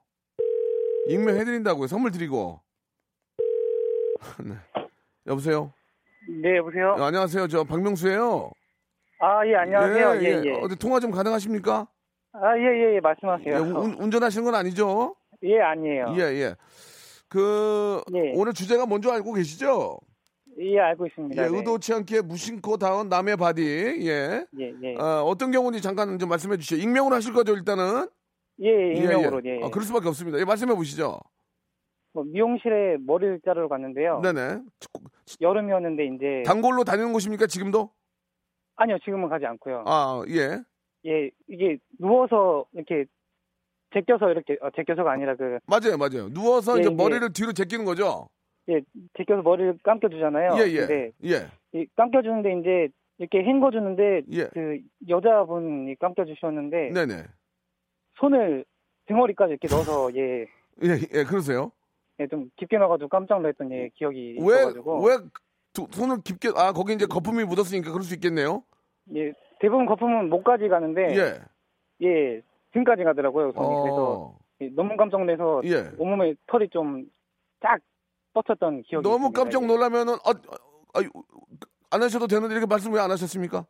익명해드린다고요. 1.08 1.88
선물 1.88 2.12
드리고. 2.12 2.60
네. 4.44 4.56
여보세요. 5.26 5.74
네, 6.42 6.58
여보세요? 6.58 6.96
어, 6.98 7.04
안녕하세요. 7.04 7.48
저 7.48 7.64
박명수예요. 7.64 8.52
아, 9.20 9.48
예, 9.48 9.56
안녕하세요. 9.56 10.16
예, 10.22 10.42
예. 10.46 10.52
어디 10.62 10.76
통화 10.76 11.00
좀 11.00 11.12
가능하십니까? 11.12 11.88
아, 12.34 12.58
예, 12.58 12.62
예, 12.62 12.92
예, 12.92 12.96
예, 12.96 13.00
말씀하세요. 13.00 13.56
운, 13.62 13.94
운전하시는 13.94 14.44
건 14.44 14.56
아니죠? 14.56 15.16
예, 15.44 15.60
아니에요. 15.60 16.14
예, 16.18 16.22
예. 16.22 16.56
그 17.30 18.02
예. 18.14 18.32
오늘 18.36 18.54
주제가 18.54 18.86
뭔지 18.86 19.10
알고 19.10 19.34
계시죠? 19.34 20.00
예, 20.60 20.80
알고 20.80 21.08
있습니다. 21.08 21.42
예, 21.42 21.50
네. 21.50 21.56
의도치 21.58 21.94
않게 21.94 22.22
무심코 22.22 22.78
닿은 22.78 23.10
남의 23.10 23.38
body. 23.38 23.62
예. 24.08 24.46
예, 24.60 24.74
예. 24.84 24.96
어, 24.96 25.24
어떤 25.24 25.52
경우인지 25.52 25.82
잠깐 25.82 26.18
좀 26.20 26.30
말씀해 26.30 26.58
주시죠. 26.58 26.82
익명으로 26.82 27.16
하실 27.16 27.34
거죠, 27.34 27.54
일단은? 27.54 28.08
예, 28.62 28.70
예, 28.70 28.94
익명으로, 28.94 29.42
예, 29.46 29.50
예. 29.50 29.60
예. 29.62 29.64
아, 29.64 29.70
그럴 29.70 29.84
수밖에 29.84 30.08
없습니다. 30.08 30.40
예, 30.40 30.46
말씀해 30.46 30.74
보시죠. 30.76 31.20
뭐 32.14 32.24
미용실에 32.24 32.98
머리를 33.00 33.42
자르러 33.46 33.68
갔는데요. 33.68 34.22
네네. 34.22 34.62
여름이었는데 35.42 36.06
이제 36.06 36.44
단골로 36.46 36.84
다니는 36.84 37.14
곳입니까, 37.14 37.48
지금도? 37.48 37.92
아니요, 38.78 38.98
지금은 39.04 39.30
가지 39.30 39.46
않고요. 39.46 39.84
아, 39.86 40.24
예. 40.30 40.62
예, 41.06 41.30
이게 41.48 41.78
누워서 42.00 42.66
이렇게 42.74 43.06
제껴서 43.94 44.30
이렇게 44.32 44.58
어, 44.62 44.70
제껴서가 44.76 45.12
아니라 45.12 45.36
그 45.36 45.60
맞아요, 45.66 45.98
맞아요. 45.98 46.30
누워서 46.30 46.78
예, 46.78 46.82
이제 46.82 46.90
예. 46.92 46.96
머리를 46.96 47.32
뒤로 47.34 47.54
제끼는 47.54 47.86
거죠? 47.86 48.28
예, 48.70 48.82
제껴서 49.18 49.42
머리를 49.42 49.78
감겨 49.84 50.10
주잖아요. 50.10 50.56
예, 50.60 50.72
예. 50.72 50.80
근데 50.80 51.12
예. 51.24 51.48
이 51.74 51.86
감겨 51.96 52.22
주는데 52.22 52.60
이제 52.60 52.90
이렇게 53.18 53.40
헹궈 53.44 53.72
주는데 53.72 54.24
예. 54.32 54.48
그 54.54 54.80
여자분이 55.08 55.96
감겨 56.00 56.26
주셨는데 56.26 56.92
네네. 56.94 57.24
손을 58.20 58.66
등허리까지 59.08 59.52
이렇게 59.54 59.68
넣어서 59.74 60.14
예, 60.16 60.46
예, 60.84 61.00
예, 61.14 61.24
그러세요. 61.24 61.72
예, 62.20 62.28
좀 62.28 62.50
깊게 62.58 62.78
넣어가지고 62.78 63.10
깜짝 63.10 63.38
놀랐던 63.42 63.72
예, 63.72 63.90
기억이 63.96 64.38
왜, 64.42 64.56
있어가지고 64.58 65.04
왜 65.06 65.18
두- 65.74 65.88
손을 65.92 66.22
깊게, 66.24 66.50
아, 66.56 66.72
거기 66.74 66.94
이제 66.94 67.06
거품이 67.06 67.44
묻었으니까 67.46 67.92
그럴 67.92 68.04
수 68.04 68.14
있겠네요? 68.16 68.64
예, 69.16 69.32
대부분 69.60 69.86
거품은 69.86 70.30
목까지 70.30 70.68
가는데 70.68 71.16
예. 71.16 72.06
예, 72.06 72.42
등까지 72.74 73.04
가더라고요. 73.04 73.52
손이. 73.54 73.82
그래서 73.84 74.14
어, 74.14 74.40
예, 74.62 74.70
너무 74.70 74.98
깜짝 74.98 75.20
놀라서 75.24 75.62
예. 75.66 75.92
온몸에 75.98 76.36
털이 76.48 76.70
좀쫙 76.70 77.80
뻗쳤던 78.34 78.84
기억이 78.84 79.04
너무 79.04 79.28
있습니다. 79.28 79.40
깜짝 79.44 79.64
예. 79.64 79.68
놀라면은, 79.68 80.14
어, 80.16 80.30
어, 80.30 80.58
아유, 80.96 81.10
안 81.92 82.02
하셔도 82.04 82.28
되는데 82.28 82.54
이렇게 82.54 82.66
말씀 82.68 82.92
왜 82.94 83.00
안 83.00 83.12
하셨습니까? 83.12 83.66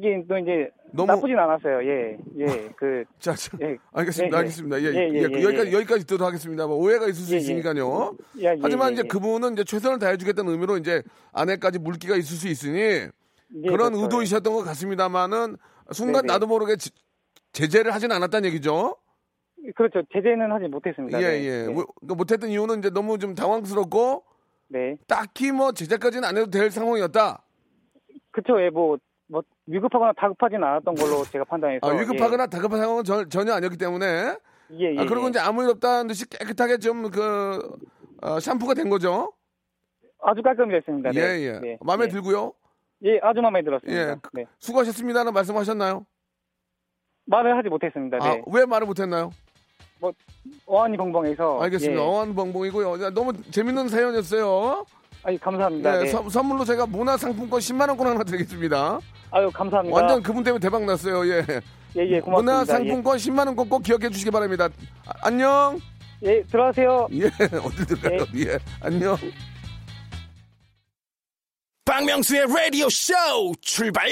이게 0.00 0.22
또 0.26 0.38
이제 0.38 0.70
너무- 0.92 1.12
나쁘진 1.12 1.38
않았어요. 1.38 1.84
예, 1.86 2.18
예, 2.38 2.68
그 2.76 3.04
자, 3.20 3.34
자, 3.34 3.56
예, 3.60 3.76
알겠습니다. 3.92 4.34
예, 4.34 4.38
예. 4.38 4.40
알겠습니다. 4.40 4.80
예, 4.80 4.84
예, 4.86 4.88
예, 4.94 5.14
예, 5.14 5.28
그 5.28 5.38
예, 5.40 5.44
여기까지, 5.44 5.70
예. 5.70 5.72
여기까지 5.74 6.06
듣도록 6.06 6.26
하겠습니다. 6.26 6.66
뭐 6.66 6.76
오해가 6.76 7.06
있을 7.06 7.14
수. 7.24 7.36
있으니까요. 7.36 8.16
하지만 8.62 8.90
예, 8.90 8.92
이제 8.94 9.02
예. 9.04 9.08
그분은 9.08 9.52
이제 9.52 9.64
최선을 9.64 9.98
다해주겠다는 9.98 10.50
의미로 10.50 10.78
이제 10.78 11.02
아내까지 11.32 11.78
물기가 11.78 12.16
있을 12.16 12.36
수 12.36 12.48
있으니 12.48 12.78
예, 12.80 13.10
그런 13.68 13.92
그렇죠. 13.92 14.02
의도이셨던 14.04 14.52
것 14.54 14.64
같습니다만은 14.64 15.56
순간 15.92 16.22
네네. 16.22 16.32
나도 16.32 16.46
모르게 16.46 16.76
제- 16.76 16.90
제재를 17.52 17.92
하진 17.92 18.10
않았다는 18.10 18.48
얘기죠. 18.48 18.96
그렇죠. 19.74 20.02
제재는 20.12 20.50
하지 20.50 20.66
못했습니다. 20.68 21.20
예, 21.20 21.26
네. 21.28 21.44
예. 21.44 21.66
네. 21.66 21.72
뭐, 21.72 21.84
그러니까 22.00 22.14
못했던 22.14 22.48
이유는 22.48 22.78
이제 22.78 22.90
너무 22.90 23.18
좀 23.18 23.34
당황스럽고 23.34 24.24
네. 24.68 24.96
딱히 25.06 25.52
뭐 25.52 25.72
제재까지는 25.72 26.24
안 26.26 26.36
해도 26.38 26.48
될 26.48 26.70
상황이었다. 26.70 27.42
그쵸. 28.30 28.62
예, 28.62 28.70
뭐, 28.70 28.96
뭐, 29.30 29.42
위급하거나 29.66 30.12
다급하지는 30.14 30.62
않았던 30.64 30.94
걸로 30.96 31.22
제가 31.24 31.44
판단해서. 31.44 31.86
아, 31.86 31.94
위급하거나 31.94 32.48
다급한 32.48 32.80
상황은 32.80 33.04
전, 33.04 33.30
전혀 33.30 33.52
아니었기 33.54 33.78
때문에. 33.78 34.36
예, 34.72 34.80
예, 34.80 34.94
예, 34.96 34.98
아, 34.98 35.04
그리고 35.06 35.26
예. 35.26 35.28
이제 35.30 35.38
아무 35.38 35.62
일 35.62 35.70
없다는 35.70 36.08
듯이 36.08 36.28
깨끗하게 36.28 36.78
좀 36.78 37.10
그, 37.10 37.76
어, 38.22 38.40
샴푸가 38.40 38.74
된 38.74 38.90
거죠. 38.90 39.32
아주 40.20 40.42
깔끔했습니다. 40.42 41.14
예, 41.14 41.20
네. 41.20 41.40
예. 41.42 41.60
네. 41.60 41.78
마음에 41.80 42.06
예. 42.06 42.08
들고요. 42.08 42.52
예, 43.04 43.18
아주 43.22 43.40
마음에 43.40 43.62
들었습니다. 43.62 44.10
예. 44.10 44.16
네. 44.32 44.44
수고하셨습니다는 44.58 45.32
말씀하셨나요? 45.32 46.04
말을 47.26 47.56
하지 47.56 47.68
못했습니다. 47.68 48.18
아, 48.20 48.34
네. 48.34 48.42
왜 48.52 48.66
말을 48.66 48.86
못했나요? 48.86 49.30
어안이 50.66 50.96
벙벙해서. 50.96 51.60
알겠습니다. 51.62 52.00
예. 52.00 52.04
어안벙벙이고요. 52.04 53.04
야, 53.04 53.10
너무 53.10 53.32
재밌는 53.50 53.88
사연이었어요. 53.88 54.84
아유, 55.22 55.38
감사합니다. 55.40 55.92
네, 55.98 56.04
네. 56.04 56.10
선- 56.10 56.28
선물로 56.30 56.64
제가 56.64 56.86
문화상품권 56.86 57.60
10만원권 57.60 58.04
하나 58.04 58.24
드리겠습니다. 58.24 58.98
아유, 59.30 59.50
감사합니다. 59.52 59.94
완전 59.94 60.22
그분 60.22 60.42
때문에 60.42 60.60
대박 60.60 60.84
났어요. 60.84 61.26
예. 61.26 61.44
예, 61.96 62.00
예, 62.08 62.20
고맙습니다. 62.20 62.32
문화상품권 62.52 63.16
10만원권 63.18 63.68
꼭 63.68 63.82
기억해 63.82 64.08
주시기 64.10 64.30
바랍니다. 64.30 64.68
아, 65.06 65.12
안녕. 65.22 65.78
예, 66.24 66.36
예, 66.38 66.42
들어가세요. 66.44 67.06
예, 67.12 67.26
어디 67.62 67.86
들어가요? 67.86 68.26
예, 68.36 68.58
안녕. 68.80 69.16
박명수의 71.84 72.46
라디오 72.54 72.88
쇼 72.88 73.12
출발! 73.60 74.08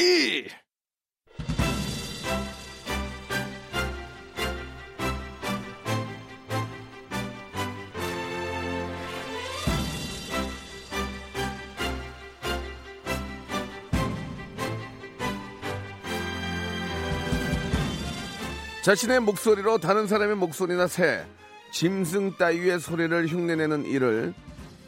자신의 18.88 19.20
목소리로 19.20 19.76
다른 19.76 20.06
사람의 20.06 20.36
목소리나 20.36 20.86
새, 20.86 21.22
짐승 21.72 22.38
따위의 22.38 22.80
소리를 22.80 23.26
흉내내는 23.26 23.84
일을 23.84 24.32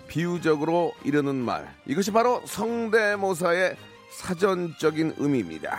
비유적으로 0.09 0.95
이르는 1.05 1.35
말. 1.35 1.71
이것이 1.85 2.11
바로 2.11 2.41
성대모사의 2.47 3.77
사전적인 4.11 5.17
의미입니다. 5.19 5.79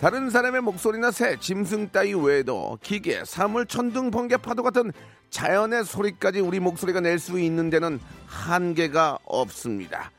다른 0.00 0.30
사람의 0.30 0.62
목소리나 0.62 1.12
새, 1.12 1.36
짐승 1.38 1.90
따위 1.92 2.12
외에도 2.12 2.76
기계, 2.82 3.24
사물, 3.24 3.66
천둥, 3.66 4.10
번개, 4.10 4.36
파도 4.36 4.64
같은 4.64 4.90
자연의 5.30 5.84
소리까지 5.84 6.40
우리 6.40 6.58
목소리가 6.58 6.98
낼 6.98 7.20
수 7.20 7.38
있는 7.38 7.70
데는 7.70 8.00
한계가 8.26 9.18
없습니다. 9.24 10.10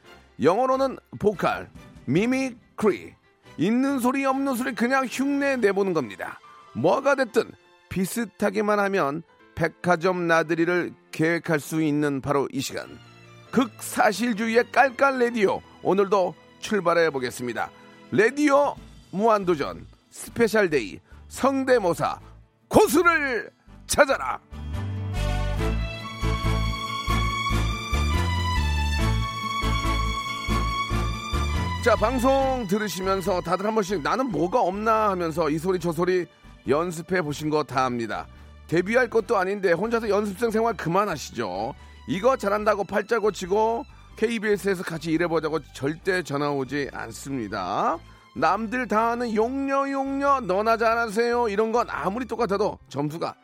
영어로는 0.41 0.99
vocal, 1.19 1.69
mimicry. 2.05 3.13
있는 3.57 3.99
소리 3.99 4.23
없는 4.25 4.55
소리 4.55 4.73
그냥 4.73 5.05
흉내 5.05 5.57
내보는 5.57 5.91
겁니다. 5.91 6.39
뭐가 6.75 7.15
됐든 7.15 7.51
비슷하게만 7.89 8.79
하면 8.79 9.23
백화점 9.55 10.27
나들이를 10.27 10.93
계획할 11.11 11.59
수 11.59 11.81
있는 11.81 12.21
바로 12.21 12.47
이 12.51 12.59
시간. 12.59 12.99
극사실주의의 13.51 14.71
깔깔 14.71 15.19
레디오 15.19 15.61
오늘도 15.81 16.35
출발해 16.59 17.09
보겠습니다. 17.09 17.71
레디오 18.11 18.75
무한도전 19.11 19.87
special 20.09 20.69
day 20.69 20.99
성대모사 21.29 22.19
고수를 22.67 23.49
찾아라. 23.87 24.39
자 31.85 31.95
방송 31.95 32.65
들으시면서 32.67 33.41
다들 33.41 33.65
한 33.65 33.75
번씩 33.75 34.01
나는 34.01 34.31
뭐가 34.31 34.59
없나 34.59 35.11
하면서 35.11 35.49
이 35.49 35.57
소리 35.59 35.79
저 35.79 35.91
소리 35.91 36.25
연습해 36.67 37.21
보신 37.21 37.49
거다 37.49 37.85
압니다. 37.85 38.27
데뷔할 38.67 39.09
것도 39.09 39.37
아닌데 39.37 39.71
혼자서 39.71 40.09
연습생 40.09 40.51
생활 40.51 40.75
그만하시죠. 40.75 41.73
이거 42.07 42.35
잘한다고 42.37 42.83
팔자 42.83 43.19
고 43.19 43.31
치고 43.31 43.85
KBS에서 44.15 44.83
같이 44.83 45.11
일해보자고 45.11 45.59
절대 45.73 46.23
전화 46.23 46.51
오지 46.51 46.89
않습니다. 46.93 47.97
남들 48.35 48.87
다 48.87 49.11
하는 49.11 49.33
용녀 49.33 49.89
용녀 49.89 50.39
너나 50.41 50.77
잘하세요 50.77 51.47
이런 51.49 51.71
건 51.71 51.87
아무리 51.89 52.25
똑같아도 52.25 52.77
점수가 52.89 53.35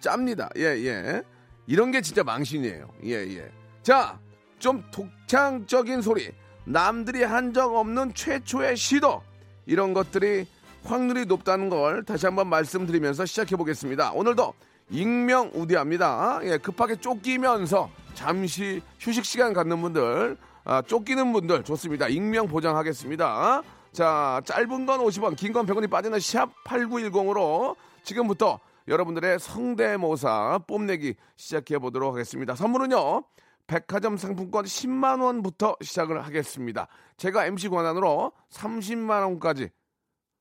짭니다. 0.00 0.48
예 0.56 0.62
예. 0.84 1.22
이런 1.66 1.90
게 1.90 2.00
진짜 2.00 2.22
망신이에요. 2.22 2.88
예 3.04 3.12
예. 3.12 3.50
자좀 3.82 4.84
독창적인 4.90 6.02
소리 6.02 6.30
남들이 6.64 7.22
한 7.22 7.52
적 7.52 7.74
없는 7.74 8.12
최초의 8.14 8.76
시도 8.76 9.22
이런 9.66 9.94
것들이 9.94 10.46
확률이 10.86 11.26
높다는 11.26 11.68
걸 11.68 12.04
다시 12.04 12.26
한번 12.26 12.48
말씀드리면서 12.48 13.26
시작해 13.26 13.56
보겠습니다. 13.56 14.12
오늘도 14.12 14.54
익명 14.90 15.50
우대합니다. 15.54 16.40
예, 16.44 16.58
급하게 16.58 16.96
쫓기면서 16.96 17.90
잠시 18.14 18.80
휴식 19.00 19.24
시간 19.24 19.52
갖는 19.52 19.82
분들, 19.82 20.36
아, 20.64 20.82
쫓기는 20.82 21.32
분들 21.32 21.64
좋습니다. 21.64 22.08
익명 22.08 22.46
보장하겠습니다. 22.48 23.62
자, 23.92 24.40
짧은 24.44 24.86
건 24.86 25.00
50원, 25.00 25.36
긴 25.36 25.52
건 25.52 25.66
100원이 25.66 25.90
빠지는 25.90 26.20
샵 26.20 26.50
8910으로 26.64 27.74
지금부터 28.04 28.60
여러분들의 28.88 29.40
성대모사 29.40 30.60
뽐내기 30.68 31.14
시작해 31.36 31.78
보도록 31.78 32.12
하겠습니다. 32.14 32.54
선물은요. 32.54 33.24
백화점 33.66 34.16
상품권 34.16 34.64
10만 34.64 35.20
원부터 35.20 35.76
시작을 35.82 36.24
하겠습니다. 36.24 36.86
제가 37.16 37.46
MC 37.46 37.68
권한으로 37.68 38.30
30만 38.52 39.22
원까지 39.22 39.70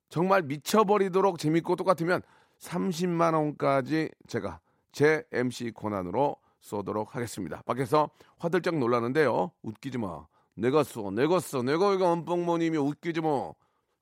정말 0.09 0.43
미쳐버리도록 0.43 1.39
재밌고 1.39 1.75
똑같으면 1.75 2.21
30만 2.59 3.33
원까지 3.33 4.09
제가 4.27 4.59
제 4.91 5.23
MC 5.31 5.71
권한으로 5.71 6.37
쏘도록 6.61 7.15
하겠습니다. 7.15 7.61
밖에서 7.65 8.09
화들짝 8.37 8.77
놀라는데요. 8.77 9.51
웃기지 9.61 9.97
마. 9.97 10.25
내가 10.55 10.83
써, 10.83 11.11
내가 11.11 11.39
써, 11.39 11.61
내가 11.61 11.93
이거 11.93 12.11
엄뻥모님이 12.11 12.77
웃기지 12.77 13.21
뭐. 13.21 13.55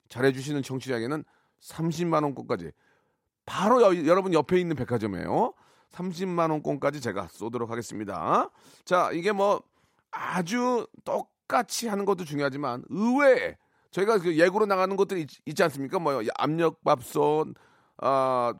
잘해주시는 0.09 0.61
청취자에게는 0.61 1.23
30만 1.61 2.23
원권까지 2.23 2.71
바로 3.45 3.81
여, 3.81 4.05
여러분 4.05 4.33
옆에 4.33 4.59
있는 4.59 4.75
백화점이에요. 4.75 5.53
30만 5.91 6.51
원권까지 6.51 7.01
제가 7.01 7.27
쏘도록 7.27 7.69
하겠습니다. 7.71 8.49
자, 8.85 9.11
이게 9.11 9.31
뭐 9.31 9.61
아주 10.11 10.87
똑같이 11.03 11.87
하는 11.87 12.05
것도 12.05 12.23
중요하지만 12.25 12.83
의외에 12.89 13.57
저희가 13.93 14.17
그 14.19 14.37
예고로 14.37 14.65
나가는 14.65 14.93
것들이 14.95 15.25
있, 15.45 15.55
지 15.55 15.63
않습니까? 15.63 15.99
뭐 15.99 16.21
압력밥솥, 16.37 17.53
아 17.97 18.53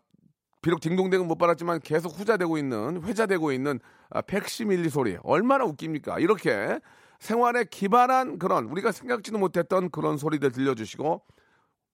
비록 0.61 0.79
딩동댕은 0.79 1.27
못 1.27 1.37
받았지만 1.37 1.81
계속 1.81 2.17
후자되고 2.17 2.57
있는 2.57 3.03
회자되고 3.03 3.51
있는 3.51 3.79
아, 4.09 4.21
팩시밀리 4.21 4.89
소리 4.89 5.17
얼마나 5.23 5.65
웃깁니까? 5.65 6.19
이렇게 6.19 6.79
생활에 7.19 7.65
기반한 7.65 8.37
그런 8.39 8.65
우리가 8.65 8.91
생각지도 8.93 9.37
못했던 9.39 9.89
그런 9.89 10.17
소리들 10.17 10.51
들려주시고 10.51 11.21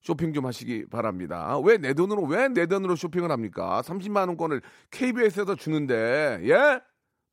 쇼핑 0.01 0.33
좀 0.33 0.45
하시기 0.45 0.85
바랍니다. 0.89 1.57
왜 1.59 1.77
내 1.77 1.93
돈으로 1.93 2.23
왜 2.23 2.47
내 2.49 2.65
돈으로 2.67 2.95
쇼핑을 2.95 3.31
합니까? 3.31 3.81
30만 3.83 4.27
원권을 4.27 4.61
KBS에서 4.91 5.55
주는데 5.55 6.39
예? 6.43 6.79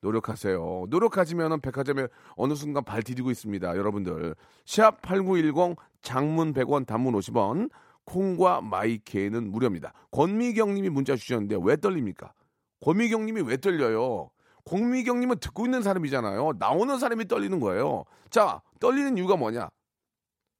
노력하세요. 0.01 0.87
노력하시면은 0.89 1.61
백화점에 1.61 2.07
어느 2.37 2.55
순간 2.55 2.85
발 2.85 3.03
디디고 3.03 3.31
있습니다. 3.31 3.77
여러분들. 3.77 4.35
시합 4.65 5.03
8910 5.03 5.77
장문 6.03 6.53
100원 6.53 6.87
단문 6.87 7.15
50원 7.15 7.71
콩과 8.05 8.61
마이케이는 8.61 9.51
무료입니다. 9.51 9.93
권미경 10.13 10.75
님이 10.75 10.89
문자 10.89 11.17
주셨는데 11.17 11.57
왜 11.63 11.77
떨립니까? 11.77 12.33
권미경 12.81 13.27
님이 13.27 13.43
왜 13.43 13.57
떨려요? 13.57 14.31
권미경 14.65 15.21
님은 15.21 15.39
듣고 15.39 15.65
있는 15.65 15.83
사람이잖아요. 15.83 16.53
나오는 16.59 16.99
사람이 16.99 17.27
떨리는 17.27 17.59
거예요. 17.61 18.05
자, 18.31 18.61
떨리는 18.81 19.17
이유가 19.17 19.37
뭐냐? 19.37 19.69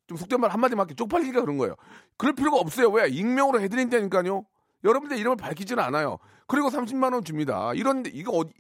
좀 0.07 0.17
속된 0.17 0.41
말 0.41 0.51
한마디만 0.51 0.85
할게 0.85 0.95
쪽팔리니까 0.95 1.41
그런 1.41 1.59
거예요. 1.59 1.75
그럴 2.17 2.35
필요가 2.35 2.59
없어요. 2.59 2.89
왜? 2.91 3.09
익명으로 3.09 3.61
해드린다니까요. 3.61 4.45
여러분들 4.85 5.19
이름을 5.19 5.37
밝히지는 5.37 5.83
않아요. 5.83 6.19
그리고 6.47 6.69
30만 6.69 7.13
원 7.13 7.25
줍니다. 7.25 7.73
이런 7.75 8.05
데 8.05 8.11
이거 8.13 8.31
어디 8.33 8.53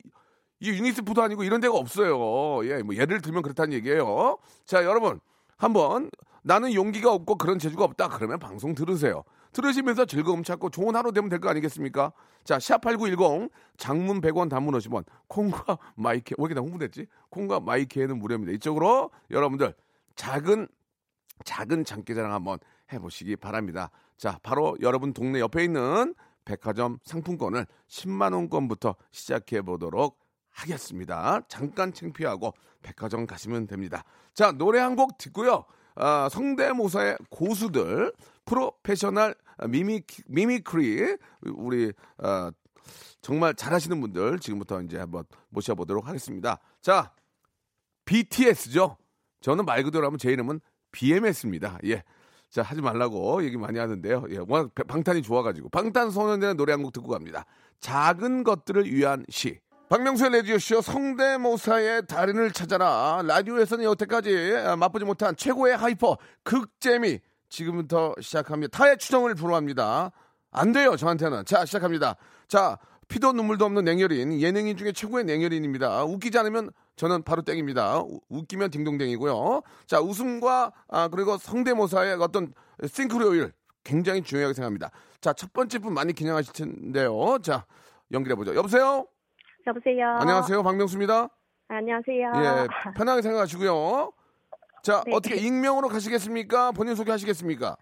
이 0.60 0.70
유니세프도 0.70 1.22
아니고 1.22 1.44
이런 1.44 1.60
데가 1.60 1.74
없어요. 1.76 2.66
예, 2.68 2.82
뭐 2.82 2.94
예를 2.94 3.20
들면 3.20 3.42
그렇다는 3.42 3.72
얘기예요. 3.74 4.38
자, 4.64 4.84
여러분 4.84 5.20
한번 5.56 6.10
나는 6.42 6.72
용기가 6.74 7.12
없고 7.12 7.36
그런 7.36 7.58
재주가 7.58 7.84
없다. 7.84 8.08
그러면 8.08 8.38
방송 8.38 8.74
들으세요. 8.74 9.24
들으시면서 9.52 10.04
즐거움 10.06 10.42
찾고 10.42 10.70
좋은 10.70 10.94
하루 10.94 11.12
되면 11.12 11.28
될 11.28 11.40
거 11.40 11.48
아니겠습니까? 11.48 12.12
자, 12.44 12.58
샵8910 12.58 13.50
장문 13.76 14.20
100원 14.20 14.48
단문 14.48 14.74
50원 14.74 15.04
콩과 15.28 15.78
마이케 15.96 16.34
왜 16.38 16.42
이렇게 16.42 16.54
나 16.54 16.60
홍보됐지? 16.60 17.06
콩과 17.30 17.60
마이케는 17.60 18.18
무료입니다. 18.18 18.52
이쪽으로 18.52 19.10
여러분들 19.30 19.74
작은 20.14 20.68
작은 21.44 21.84
장기자랑 21.84 22.32
한번 22.32 22.58
해 22.92 22.98
보시기 22.98 23.36
바랍니다. 23.36 23.90
자, 24.16 24.38
바로 24.42 24.76
여러분 24.80 25.12
동네 25.12 25.40
옆에 25.40 25.64
있는 25.64 26.14
백화점 26.44 26.98
상품권을 27.02 27.66
10만 27.88 28.32
원권부터 28.32 28.94
시작해 29.10 29.60
보도록 29.62 30.18
하겠습니다. 30.56 31.40
잠깐 31.48 31.92
창피하고 31.92 32.54
백화점 32.82 33.26
가시면 33.26 33.66
됩니다. 33.66 34.04
자, 34.34 34.52
노래 34.52 34.80
한 34.80 34.96
곡 34.96 35.18
듣고요. 35.18 35.64
아, 35.94 36.28
성대모사의 36.30 37.18
고수들, 37.30 38.12
professional 38.46 39.34
mimi, 39.68 40.02
mimicry, 40.26 41.16
우리, 41.54 41.92
아, 42.18 42.50
정말 43.20 43.54
잘하시는 43.54 44.00
분들 44.00 44.38
지금부터 44.38 44.80
이제 44.82 44.98
한번 44.98 45.24
모셔보도록 45.50 46.06
하겠습니다. 46.06 46.58
자, 46.80 47.12
BTS죠. 48.04 48.96
저는 49.40 49.64
말 49.64 49.82
그대로 49.82 50.06
하면 50.06 50.18
제 50.18 50.30
이름은 50.30 50.60
BMS입니다. 50.92 51.78
예. 51.84 52.02
자, 52.50 52.62
하지 52.62 52.80
말라고 52.80 53.42
얘기 53.44 53.56
많이 53.56 53.78
하는데요. 53.78 54.26
예, 54.30 54.38
워낙 54.46 54.70
방탄이 54.74 55.22
좋아가지고. 55.22 55.68
방탄소년단의 55.70 56.54
노래 56.54 56.72
한 56.72 56.82
곡 56.82 56.92
듣고 56.92 57.08
갑니다. 57.08 57.44
작은 57.80 58.44
것들을 58.44 58.90
위한 58.92 59.24
시. 59.28 59.58
박명수의 59.88 60.32
라디오쇼 60.32 60.80
성대모사의 60.82 62.06
달인을 62.08 62.50
찾아라. 62.50 63.22
라디오에서는 63.24 63.84
여태까지 63.84 64.52
맛보지 64.78 65.04
못한 65.04 65.36
최고의 65.36 65.76
hyper 65.76 66.18
극재미 66.42 67.20
지금부터 67.48 68.12
시작합니다. 68.20 68.76
타의 68.76 68.98
추종을 68.98 69.36
불허합니다. 69.36 70.10
안 70.50 70.72
돼요, 70.72 70.96
저한테는. 70.96 71.44
자, 71.44 71.64
시작합니다. 71.64 72.16
자, 72.48 72.78
피도 73.06 73.32
눈물도 73.34 73.64
없는 73.64 73.84
냉혈인, 73.84 74.40
예능인 74.40 74.76
중에 74.76 74.90
최고의 74.90 75.24
냉혈인입니다. 75.24 76.04
웃기지 76.04 76.36
않으면 76.36 76.70
저는 76.96 77.22
바로 77.22 77.42
땡입니다. 77.42 78.02
웃기면 78.28 78.70
딩동댕이고요. 78.72 79.62
자, 79.86 80.00
웃음과, 80.00 80.72
아, 80.88 81.08
그리고 81.08 81.38
성대모사의 81.38 82.16
어떤 82.20 82.52
싱크로율 82.84 83.52
굉장히 83.84 84.22
중요하게 84.24 84.54
생각합니다. 84.54 84.90
자, 85.20 85.32
첫 85.32 85.52
번째 85.52 85.78
분 85.78 85.94
많이 85.94 86.12
긴장하실 86.12 86.52
텐데요. 86.54 87.38
자, 87.40 87.66
연결해보죠. 88.10 88.56
여보세요? 88.56 89.06
여보세요. 89.66 90.10
안녕하세요. 90.20 90.62
박명수입니다. 90.62 91.28
안녕하세요. 91.68 92.32
예, 92.36 92.68
편하게 92.96 93.22
생각하시고요. 93.22 94.12
자, 94.82 95.02
네. 95.04 95.12
어떻게 95.12 95.34
익명으로 95.36 95.88
가시겠습니까? 95.88 96.70
본인 96.70 96.94
소개하시겠습니까? 96.94 97.76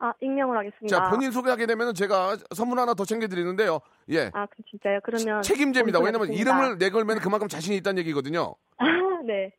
아, 0.00 0.12
익명으로 0.20 0.58
하겠습니다. 0.58 0.88
자, 0.88 1.10
본인 1.10 1.30
소개하게 1.30 1.66
되면 1.66 1.94
제가 1.94 2.36
선물 2.56 2.80
하나 2.80 2.94
더 2.94 3.04
챙겨드리는데요. 3.04 3.78
예. 4.10 4.30
아, 4.34 4.46
그 4.46 4.62
진짜요? 4.68 4.98
그러면 5.04 5.42
책임제입니다. 5.42 6.00
왜냐면. 6.00 6.32
이름을 6.32 6.78
내걸면 6.78 7.20
그만큼 7.20 7.46
자신이 7.46 7.76
있다는 7.76 8.00
얘기거든요. 8.00 8.56
아, 8.78 8.84
네. 9.24 9.52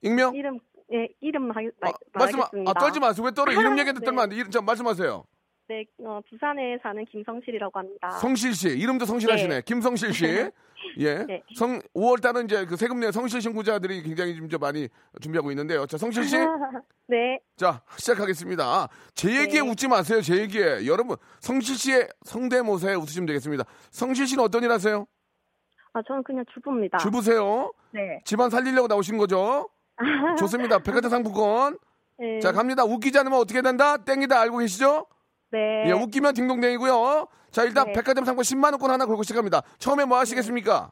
익명? 0.00 0.36
이름 0.36 0.60
예, 0.92 1.08
이름 1.20 1.50
하, 1.50 1.60
마, 1.80 1.88
어, 1.88 1.92
말씀, 2.12 2.40
아. 2.40 2.74
떨지 2.74 3.00
마세요. 3.00 3.24
왜 3.24 3.32
떨어? 3.32 3.50
이름 3.50 3.76
얘기도 3.80 3.98
네. 3.98 4.04
떨면 4.04 4.22
안 4.24 4.28
돼. 4.28 4.36
이름, 4.36 4.50
자, 4.50 4.60
말씀하세요. 4.60 5.24
네, 5.72 5.86
어, 6.04 6.20
부산에 6.28 6.78
사는 6.82 7.02
김성실이라고 7.06 7.78
합니다. 7.78 8.10
성실 8.10 8.52
씨. 8.54 8.68
이름도 8.68 9.06
성실하시네. 9.06 9.54
네. 9.54 9.62
김성실 9.64 10.12
씨. 10.12 10.26
예. 10.98 11.14
네. 11.24 11.42
성, 11.54 11.80
5월 11.94 12.20
달은 12.20 12.44
이제 12.44 12.66
그 12.66 12.76
세금 12.76 13.00
내 13.00 13.10
성실 13.10 13.40
신고자들이 13.40 14.02
굉장히 14.02 14.36
좀 14.36 14.60
많이 14.60 14.86
준비하고 15.22 15.50
있는데요. 15.52 15.86
자, 15.86 15.96
성실 15.96 16.24
씨. 16.24 16.36
네. 17.08 17.40
자, 17.56 17.80
시작하겠습니다. 17.96 18.88
제 19.14 19.30
얘기에 19.40 19.62
네. 19.62 19.66
웃지 19.70 19.88
마세요. 19.88 20.20
제 20.20 20.36
얘기에. 20.36 20.86
여러분, 20.86 21.16
성실 21.40 21.76
씨의 21.76 22.08
성대모사에 22.24 22.94
웃으시면 22.96 23.24
되겠습니다. 23.24 23.64
성실 23.90 24.26
씨는 24.26 24.44
어떤 24.44 24.62
일 24.64 24.70
하세요? 24.72 25.06
아, 25.94 26.02
저는 26.06 26.22
그냥 26.22 26.44
주부입니다. 26.52 26.98
주부세요. 26.98 27.72
네. 27.92 28.20
집안 28.26 28.50
살리려고 28.50 28.88
나오신 28.88 29.16
거죠? 29.16 29.70
좋습니다. 30.38 30.80
백화점 30.80 31.10
상품권. 31.10 31.78
네. 32.20 32.40
자, 32.40 32.52
갑니다. 32.52 32.84
웃기지 32.84 33.18
않으면 33.18 33.38
어떻게 33.38 33.62
된다? 33.62 33.96
땡이다. 33.96 34.38
알고 34.38 34.58
계시죠? 34.58 35.06
네. 35.52 35.84
예, 35.86 35.92
웃기면 35.92 36.34
딩동댕이고요. 36.34 37.28
자, 37.50 37.62
일단 37.64 37.86
네. 37.86 37.92
백화점 37.92 38.24
상품 38.24 38.42
10만 38.42 38.72
원권 38.72 38.90
하나 38.90 39.04
걸고 39.04 39.22
시작합니다. 39.22 39.60
처음에 39.78 40.06
뭐 40.06 40.18
하시겠습니까? 40.18 40.90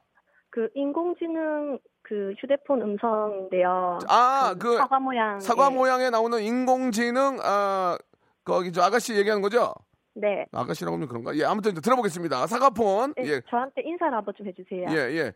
그 0.51 0.68
인공지능 0.75 1.79
그 2.03 2.35
휴대폰 2.38 2.83
음성인데요. 2.83 4.01
아, 4.09 4.55
그 4.61 4.77
사과 4.77 4.99
모양. 5.01 5.40
사과 5.40 5.70
예. 5.70 5.75
모양에 5.75 6.11
나오는 6.11 6.42
인공지능 6.42 7.38
아 7.42 7.96
거기 8.44 8.73
저 8.73 8.83
아가씨 8.83 9.14
얘기하는 9.16 9.40
거죠? 9.42 9.73
네. 10.14 10.44
아가씨라고 10.53 10.96
하면 10.96 11.09
그런가? 11.09 11.35
예, 11.37 11.44
아무튼 11.44 11.73
이제 11.73 11.81
들어보겠습니다. 11.81 12.46
사과폰. 12.49 13.14
네, 13.16 13.25
예, 13.27 13.40
저한테 13.49 13.83
인사를 13.83 14.12
한번 14.12 14.35
좀 14.37 14.46
해주세요. 14.46 14.87
예, 14.90 15.16
예. 15.16 15.33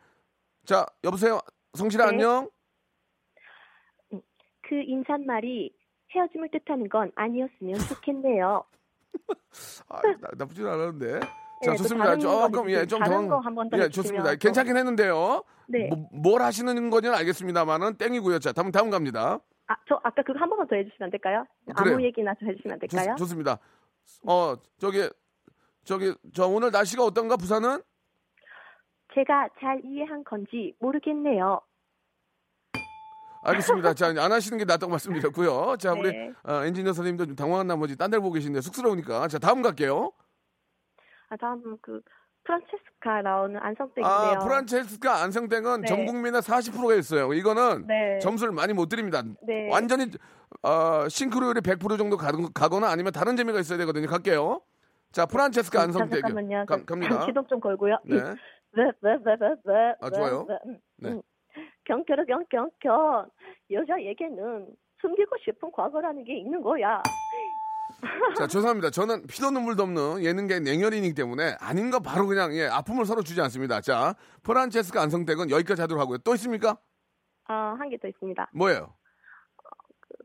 자, 0.67 0.85
여보세요. 1.05 1.41
성실아 1.75 2.07
네. 2.07 2.11
안녕. 2.11 2.51
그 4.69 4.75
인사말이 4.75 5.73
헤어짐을 6.15 6.51
뜻하는 6.51 6.89
건 6.89 7.13
아니었으면 7.15 7.79
좋겠네요. 7.89 8.65
아, 9.89 10.01
나, 10.03 10.29
나쁘진 10.37 10.67
않았는데. 10.67 11.21
자, 11.21 11.71
네, 11.71 11.77
또 11.77 11.83
좋습니다. 11.83 12.19
조금 12.19 12.71
예. 12.71 12.85
좀 12.87 12.99
다른 13.01 13.29
거더 13.29 13.43
예, 13.79 13.89
좋습니다. 13.89 14.33
또- 14.33 14.37
괜찮긴 14.39 14.77
했는데요. 14.77 15.43
네. 15.67 15.89
뭐, 15.89 16.09
뭘 16.13 16.43
하시는 16.43 16.91
건지는 16.91 17.17
알겠습니다만은 17.17 17.97
땡이고요. 17.97 18.39
자, 18.39 18.53
다음 18.53 18.71
다음 18.71 18.91
갑니다. 18.91 19.39
아, 19.67 19.77
저 19.89 19.99
아까 20.03 20.23
그거 20.23 20.39
한 20.39 20.49
번만 20.51 20.67
더 20.69 20.77
해주시면 20.77 21.07
안 21.07 21.11
될까요? 21.11 21.47
그래요. 21.75 21.95
아무 21.97 22.05
얘기나 22.05 22.35
좀 22.35 22.49
해주시면 22.51 22.75
안 22.75 22.79
될까요? 22.81 23.15
좋, 23.17 23.25
좋습니다. 23.25 23.59
어, 24.27 24.55
저기 24.79 25.09
저기 25.85 26.15
저 26.35 26.47
오늘 26.47 26.71
날씨가 26.71 27.03
어떤가 27.03 27.37
부산은? 27.37 27.81
제가 29.15 29.49
잘 29.61 29.81
이해한 29.85 30.25
건지 30.25 30.75
모르겠네요. 30.81 31.61
알겠습니다. 33.45 33.95
자, 33.95 34.07
안 34.09 34.33
하시는 34.33 34.57
게 34.59 34.65
낫다고 34.65 34.91
말씀드렸고요. 34.91 35.77
자, 35.79 35.93
우리 35.93 36.11
네. 36.11 36.33
어, 36.45 36.65
엔지니어 36.65 36.93
선생님도 36.93 37.27
좀 37.27 37.37
당황한 37.37 37.67
나머지 37.67 37.97
딴 37.97 38.11
데를 38.11 38.21
보고 38.23 38.33
계신데 38.35 38.61
쑥스러우니까. 38.61 39.29
자, 39.29 39.39
다음 39.39 39.63
갈게요. 39.63 40.13
아, 41.29 41.37
다음 41.37 41.77
그 41.81 42.01
프란체스카 42.45 43.23
나오는 43.23 43.59
안성댁인데요. 43.61 44.07
아, 44.07 44.39
프란체스카 44.39 45.23
안성땡은 45.23 45.81
네. 45.83 45.87
전 45.87 46.07
국민의 46.07 46.43
40%가 46.43 46.95
있어요. 46.95 47.33
이거는 47.33 47.87
네. 47.87 48.19
점수를 48.21 48.53
많이 48.53 48.73
못 48.73 48.89
드립니다. 48.89 49.23
네. 49.43 49.69
완전히 49.71 50.11
어, 50.63 51.09
싱크로율이 51.09 51.61
100% 51.61 51.99
정도 51.99 52.17
가, 52.17 52.33
가거나 52.55 52.89
아니면 52.91 53.13
다른 53.13 53.37
재미가 53.37 53.61
있어야 53.61 53.79
되거든요. 53.79 54.07
갈게요. 54.07 54.61
자, 55.13 55.27
프란체스카 55.27 55.79
자, 55.79 55.85
안성땡. 55.85 56.21
잠깐만요. 56.21 56.67
가- 56.67 56.85
갑니다. 56.85 57.25
시동 57.27 57.47
좀 57.47 57.61
걸고요. 57.61 57.99
네. 58.05 58.17
네, 58.17 58.83
네, 59.01 59.17
네, 59.25 59.37
네, 59.41 59.55
네, 59.65 59.95
아, 60.01 60.11
좋아요. 60.11 60.45
네, 60.49 60.59
네. 60.67 60.79
네. 60.97 61.11
음. 61.11 61.23
경쾌로 61.85 62.25
경경경 62.27 63.29
여자에게는 63.71 64.75
숨기고 65.01 65.37
싶은 65.45 65.71
과거라는 65.73 66.25
게 66.25 66.39
있는 66.39 66.63
거야. 66.63 67.03
자, 68.37 68.47
죄송합니다. 68.49 68.91
저는 68.91 69.27
피도 69.27 69.51
눈물도 69.51 69.83
없는 69.83 70.25
예능계 70.25 70.61
냉혈이기 70.61 71.15
때문에 71.15 71.57
아닌 71.61 71.91
거 71.91 72.01
바로 72.01 72.27
그냥 72.27 72.55
예, 72.55 72.67
아픔을 72.67 73.05
서로 73.05 73.23
주지 73.23 73.41
않습니다. 73.43 73.81
자, 73.81 74.15
프란체스카 74.43 75.03
안성댁은 75.03 75.51
여기까지 75.51 75.81
하도록 75.83 76.01
하고요. 76.01 76.19
또 76.19 76.35
있습니까? 76.35 76.79
아, 77.47 77.77
한개 77.79 77.99
더 77.99 78.09
있습니다. 78.09 78.51
뭐예요? 78.55 78.95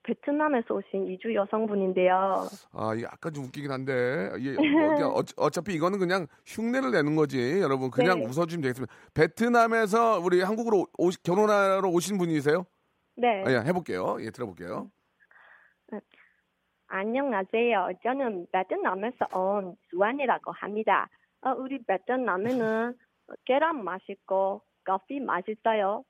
베트남에서 0.10 0.74
오신 0.74 1.08
이주 1.08 1.34
여성분인데요. 1.36 2.48
아, 2.74 2.94
아까 3.08 3.30
좀 3.30 3.46
웃기긴 3.46 3.72
한데, 3.72 4.32
이게 4.40 4.56
뭐 4.58 5.20
어, 5.20 5.24
어차피 5.38 5.76
이거는 5.76 6.00
그냥 6.00 6.26
흉내를 6.46 6.92
내는 6.92 7.16
거지, 7.16 7.60
여러분. 7.62 7.92
그냥 7.92 8.20
네. 8.20 8.26
웃어주면 8.26 8.62
되겠습니다. 8.62 8.94
베트남에서 9.14 10.20
우리 10.20 10.42
한국으로 10.42 10.88
오, 10.98 11.10
결혼하러 11.24 11.88
오신 11.88 12.18
분이세요? 12.18 12.66
네. 13.18 13.44
아, 13.46 13.52
예, 13.52 13.58
해볼게요. 13.68 14.18
예, 14.22 14.32
들어볼게요. 14.32 14.90
안녕하세요. 16.88 17.90
저는 18.02 18.48
베트남에서 18.52 19.28
온 19.38 19.76
주안이라고 19.92 20.52
합니다. 20.54 21.08
어, 21.42 21.52
우리 21.52 21.84
베트남에는 21.84 22.98
계란 23.46 23.84
맛있고 23.84 24.64
커피 24.84 25.20
맛있어요. 25.20 26.04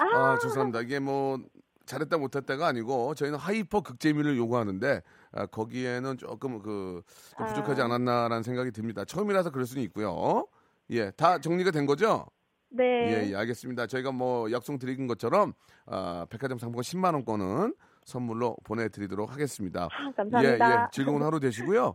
아, 0.00 0.38
죄송합니다. 0.38 0.82
이게 0.82 1.00
뭐 1.00 1.38
잘했다 1.88 2.18
못했다가 2.18 2.66
아니고 2.66 3.14
저희는 3.14 3.38
hyper 3.38 3.80
극재미를 3.80 4.36
요구하는데 4.36 5.02
아, 5.32 5.46
거기에는 5.46 6.18
조금 6.18 6.60
그 6.60 7.02
좀 7.36 7.46
부족하지 7.46 7.82
아. 7.82 7.84
않았나라는 7.86 8.42
생각이 8.42 8.70
듭니다. 8.70 9.04
처음이라서 9.04 9.50
그럴 9.50 9.66
수는 9.66 9.82
있고요. 9.84 10.46
예, 10.90 11.10
다 11.12 11.38
정리가 11.38 11.70
된 11.70 11.86
거죠? 11.86 12.26
네. 12.70 12.84
예, 12.84 13.30
예, 13.30 13.34
알겠습니다. 13.36 13.86
저희가 13.86 14.12
뭐 14.12 14.50
약속 14.52 14.78
드린 14.78 15.06
것처럼 15.06 15.54
아, 15.86 16.26
백화점 16.30 16.58
상품권 16.58 16.82
10만 16.82 17.14
원권은 17.14 17.74
선물로 18.04 18.56
보내드리도록 18.64 19.32
하겠습니다. 19.32 19.84
아, 19.84 20.08
예, 20.08 20.12
감사합니다. 20.16 20.72
예, 20.72 20.86
즐거운 20.92 21.22
하루 21.22 21.40
되시고요. 21.40 21.94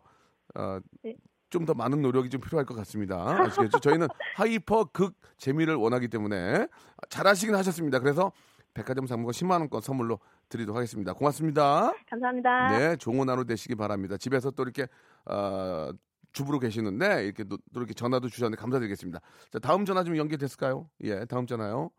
어, 0.56 0.80
네. 1.04 1.16
좀더 1.50 1.76
많은 1.76 2.02
노력이 2.02 2.30
좀 2.30 2.42
필요할 2.42 2.66
것 2.66 2.74
같습니다. 2.78 3.16
아시겠죠? 3.44 3.80
저희는 3.80 4.08
hyper 4.36 4.86
극 4.86 5.14
재미를 5.38 5.76
원하기 5.76 6.08
때문에 6.08 6.68
잘하시긴 7.10 7.54
하셨습니다. 7.54 8.00
그래서 8.00 8.32
백화점 8.74 9.08
상품권 9.08 9.32
10만 9.34 9.60
원권 9.60 9.82
선물로 9.82 10.20
드리도록 10.50 10.76
하겠습니다. 10.76 11.14
고맙습니다. 11.14 11.94
감사합니다. 12.10 12.78
네, 12.78 12.96
좋은 12.98 13.30
하루 13.30 13.46
되시기 13.46 13.76
바랍니다. 13.76 14.18
집에서 14.18 14.52
또 14.52 14.64
이렇게 14.64 14.88
어, 15.26 15.92
주부로 16.32 16.60
계시는데 16.60 17.26
이렇게 17.26 17.44
또, 17.44 17.58
또 17.74 17.80
이렇게 17.80 17.94
전화도 17.94 18.28
주셨는데 18.30 18.60
감사드리겠습니다. 18.60 19.20
자, 19.52 19.60
다음 19.60 19.86
전화 19.86 20.04
좀 20.04 20.18
연결됐을까요? 20.18 20.90
예, 21.04 21.26
다음 21.26 21.46
전화요. 21.46 21.92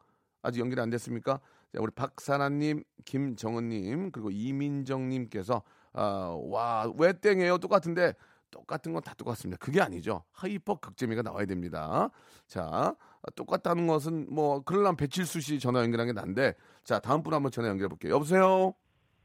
아직 0.42 0.60
연결이 0.60 0.80
안 0.80 0.90
됐습니까? 0.90 1.40
자, 1.72 1.78
우리 1.80 1.90
박사나님, 1.92 2.82
김정은님 3.04 4.10
그리고 4.10 4.30
이민정님께서 4.30 5.62
아, 5.92 6.36
와, 6.48 6.92
왜 6.98 7.12
땡해요? 7.12 7.58
똑같은데 7.58 8.14
똑같은 8.54 8.92
건 8.92 9.02
다 9.02 9.14
똑같습니다. 9.14 9.58
그게 9.58 9.80
아니죠. 9.80 10.22
hyper 10.32 10.78
극재미가 10.78 11.22
나와야 11.22 11.44
됩니다. 11.44 12.08
자, 12.46 12.94
똑같다는 13.34 13.88
것은 13.88 14.32
뭐 14.32 14.62
그럴라면 14.62 14.96
배칠수 14.96 15.40
씨 15.40 15.58
전화 15.58 15.80
연결한 15.80 16.06
게 16.06 16.12
난데 16.12 16.54
자, 16.84 17.00
다음 17.00 17.22
분 17.24 17.34
한번 17.34 17.50
전화 17.50 17.68
연결해 17.68 17.88
볼게요. 17.88 18.14
여보세요? 18.14 18.72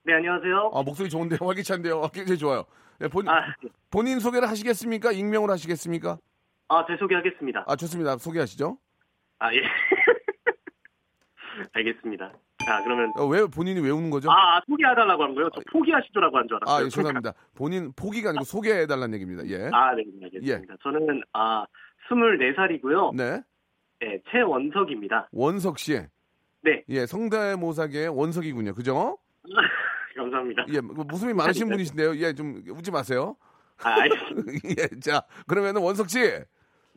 네, 0.03 0.15
안녕하세요. 0.15 0.71
아, 0.73 0.81
목소리 0.83 1.09
좋은데요? 1.09 1.37
활기찬데요? 1.45 2.01
아, 2.01 2.07
굉장히 2.09 2.39
좋아요. 2.39 2.65
예, 3.01 3.07
본, 3.07 3.29
아, 3.29 3.53
본인 3.91 4.19
소개를 4.19 4.49
하시겠습니까? 4.49 5.11
익명으로 5.11 5.53
하시겠습니까? 5.53 6.17
아, 6.67 6.85
제 6.87 6.97
소개하겠습니다. 6.97 7.65
아, 7.67 7.75
좋습니다. 7.75 8.17
소개하시죠. 8.17 8.77
아, 9.39 9.53
예. 9.53 9.61
알겠습니다. 11.73 12.33
자, 12.69 12.83
그러면 12.83 13.11
어, 13.17 13.25
왜 13.25 13.47
본인이 13.47 13.79
왜 13.79 13.89
우는 13.89 14.11
거죠? 14.11 14.29
아, 14.29 14.57
아, 14.57 14.61
소개해달라고 14.67 15.23
한 15.23 15.33
거요? 15.33 15.49
저 15.55 15.59
포기하시더라고 15.71 16.37
한 16.37 16.47
줄 16.47 16.57
알았어요. 16.57 16.75
아, 16.77 16.85
예, 16.85 16.89
죄송합니다. 16.89 17.33
본인 17.55 17.91
포기가 17.93 18.29
아니고 18.29 18.43
소개해달라는 18.43 19.15
얘기입니다. 19.15 19.43
예. 19.47 19.71
아, 19.73 19.95
네, 19.95 20.03
네, 20.19 20.25
알겠습니다. 20.25 20.75
저는 20.83 21.23
아, 21.33 21.65
24살이고요. 22.11 23.15
네. 23.15 23.41
네, 24.01 24.19
최원석입니다. 24.31 25.29
원석 25.31 25.79
씨. 25.79 25.99
네. 26.61 26.83
예, 26.89 27.07
성대모사계의 27.07 28.09
원석이군요. 28.09 28.75
그죠? 28.75 29.17
감사합니다. 30.15 30.65
예, 30.69 30.79
뭐 30.79 31.03
웃음이 31.11 31.33
많으신 31.33 31.69
분이신데요. 31.69 32.17
예, 32.17 32.33
좀 32.33 32.61
웃지 32.69 32.91
마세요. 32.91 33.35
아. 33.83 33.95
예, 34.77 34.99
자, 34.99 35.23
그러면은 35.47 35.81
원석 35.81 36.07
씨. 36.09 36.19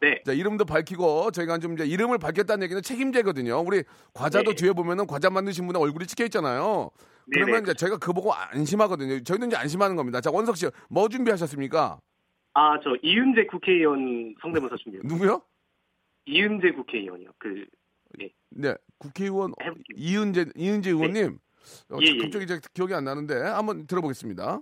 네. 0.03 0.21
자, 0.27 0.33
이름도 0.33 0.65
밝히고 0.65 1.31
저희가 1.31 1.59
좀 1.59 1.75
이제 1.75 1.87
이름을 1.87 2.19
밝혔다는 2.19 2.65
얘기는 2.65 2.83
책임제거든요. 2.83 3.61
우리 3.61 3.85
과자도 4.13 4.51
네. 4.51 4.57
뒤에 4.57 4.73
보면은 4.73 5.07
과자 5.07 5.31
만드신 5.31 5.65
분의 5.69 5.81
얼굴이 5.81 6.07
찍혀 6.09 6.25
있잖아요. 6.25 6.91
네네. 7.27 7.45
그러면 7.45 7.63
이제 7.63 7.75
제가 7.75 7.99
그거 7.99 8.13
보고 8.13 8.35
안심하거든요. 8.35 9.23
저희는 9.23 9.47
이제 9.47 9.57
안심하는 9.57 9.95
겁니다. 9.95 10.21
자, 10.21 10.33
원석 10.33 10.57
씨, 10.57 10.67
뭐 10.91 11.09
준비하셨습니까? 11.09 12.01
아, 12.55 12.81
저 12.83 12.97
이은재 13.01 13.47
국회의원 13.47 14.35
성대모사 14.43 14.75
준비요. 14.83 15.03
누구요? 15.05 15.41
이은재 16.27 16.73
국회의원이요. 16.73 17.31
그, 17.39 17.65
네, 18.51 18.75
국회의원 18.99 19.53
해볼게요. 19.63 19.97
이은재 19.97 20.47
이은재 20.57 20.91
의원님. 20.91 21.39
어, 21.91 21.99
예, 22.03 22.07
예. 22.07 22.19
갑자기 22.19 22.45
이제 22.45 22.59
기억이 22.75 22.93
안 22.93 23.05
나는데 23.05 23.35
한번 23.41 23.87
들어보겠습니다. 23.87 24.61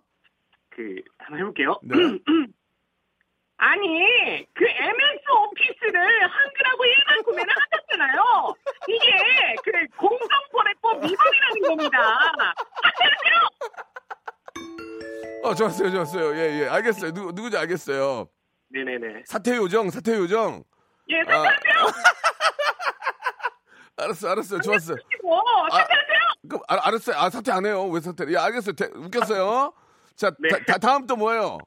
그, 0.68 0.96
한번 1.16 1.40
해볼게요. 1.40 1.81
네. 1.83 1.94
아니, 3.62 4.46
그 4.55 4.64
MS 4.64 5.20
오피스를 5.38 6.01
한글하고 6.23 6.85
일반 6.87 7.23
구매를 7.25 7.53
하셨잖아요. 7.55 8.55
이게 8.88 9.55
그 9.62 9.70
공정거래법 9.99 11.05
위반이라는 11.05 11.62
겁니다. 11.68 11.99
어, 15.42 15.55
좋았어요, 15.55 15.90
좋았어요. 15.90 16.37
예, 16.37 16.61
예, 16.62 16.68
알겠어요. 16.68 17.12
누구 17.12 17.33
누구지 17.33 17.59
알겠어요. 17.59 18.29
네네네. 18.70 19.25
사퇴 19.27 19.57
요정, 19.57 19.90
사퇴 19.90 20.14
요정. 20.14 20.64
예, 21.11 21.20
아, 21.20 21.25
사퇴하세요. 21.44 21.92
알았어, 23.99 24.29
알았어요. 24.31 24.61
좋았어요. 24.62 24.96
뭐, 25.23 25.38
아, 25.66 25.70
사퇴하세요. 25.70 26.18
그럼 26.49 26.62
알, 26.68 26.79
알았어요. 26.79 27.16
아 27.18 27.29
사퇴 27.29 27.53
안 27.53 27.66
해요. 27.66 27.85
왜 27.88 28.01
사퇴? 28.01 28.25
예, 28.29 28.37
알겠어요. 28.38 28.75
대- 28.75 28.88
웃겼어요. 28.94 29.75
자, 30.16 30.31
네. 30.38 30.49
다, 30.49 30.59
다- 30.66 30.79
다음 30.79 31.07
또 31.07 31.16
뭐예요? 31.16 31.59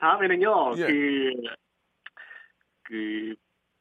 다음에는요, 0.00 0.74
예. 0.78 0.86
그, 0.86 1.32
그, 2.84 3.34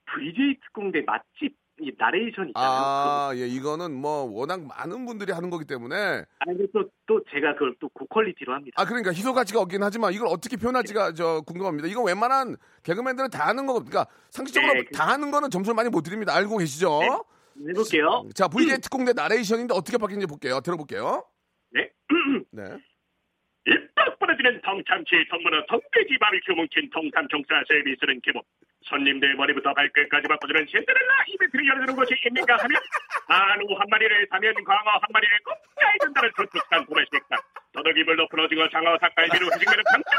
VJ 0.05 0.59
특공대 0.65 1.01
맛집, 1.01 1.55
이 1.81 1.93
나레이션 1.97 2.49
있잖아요. 2.49 2.69
아, 2.71 3.31
예, 3.35 3.47
이거는 3.47 3.93
뭐 3.93 4.23
워낙 4.23 4.59
많은 4.65 5.05
분들이 5.05 5.31
하는 5.31 5.49
거기 5.49 5.63
때문에 5.63 6.25
아니, 6.39 6.57
또, 6.73 6.89
또 7.05 7.23
제가 7.31 7.53
그걸 7.53 7.73
또 7.79 7.87
고퀄리티로 7.89 8.53
합니다. 8.53 8.75
아 8.81 8.85
그러니까 8.85 9.11
희소 9.13 9.33
가치가 9.33 9.61
없긴 9.61 9.81
하지만 9.81 10.11
이걸 10.11 10.27
어떻게 10.27 10.57
표현할지가 10.57 11.13
저 11.13 11.39
궁금합니다. 11.47 11.87
이거 11.87 12.03
웬만한 12.03 12.57
개그맨들은 12.83 13.29
다 13.29 13.47
하는 13.47 13.65
거고, 13.65 13.79
그러니까 13.79 14.07
상식적으로 14.29 14.73
네, 14.73 14.83
그- 14.83 14.91
다 14.91 15.07
하는 15.07 15.31
거는 15.31 15.49
점수를 15.49 15.73
많이 15.73 15.87
못 15.89 16.01
드립니다. 16.01 16.35
알고 16.35 16.57
계시죠? 16.57 16.99
네. 16.99 17.69
해볼게요. 17.69 18.25
자, 18.35 18.49
VJ 18.49 18.81
특공대 18.81 19.13
나레이션인데 19.13 19.73
어떻게 19.73 19.97
바뀌는지 19.97 20.27
볼게요. 20.27 20.59
들어볼게요. 20.59 21.23
네. 21.71 21.89
네. 22.51 22.63
입덕 23.69 24.19
벌어지는 24.19 24.61
통참치 24.61 25.25
통문어 25.29 25.65
통돼지 25.67 26.17
바비큐 26.17 26.53
뭉친 26.53 26.89
통삼 26.89 27.27
총사 27.27 27.61
서비스는 27.67 28.19
기본 28.21 28.41
손님들 28.81 29.35
머리부터 29.35 29.73
발끝까지 29.73 30.27
바꿔주는 30.27 30.65
신데렐라 30.65 31.13
이벤트를 31.27 31.67
열어주는 31.67 31.95
곳이 31.95 32.15
있는가 32.25 32.57
하면 32.57 32.81
한우 33.27 33.65
한 33.77 33.87
마리를 33.89 34.27
사면 34.29 34.53
광어 34.63 34.89
한 34.89 35.01
마리를 35.13 35.37
공짜에 35.45 35.93
준다는 36.01 36.31
조투스한 36.35 36.85
도매 36.85 37.03
식당 37.13 37.37
더덕이물 37.73 38.15
높은 38.15 38.39
오징어 38.39 38.67
장어 38.69 38.97
닭갈비로 38.97 39.45
회식면은 39.53 39.83
당첨 39.83 40.13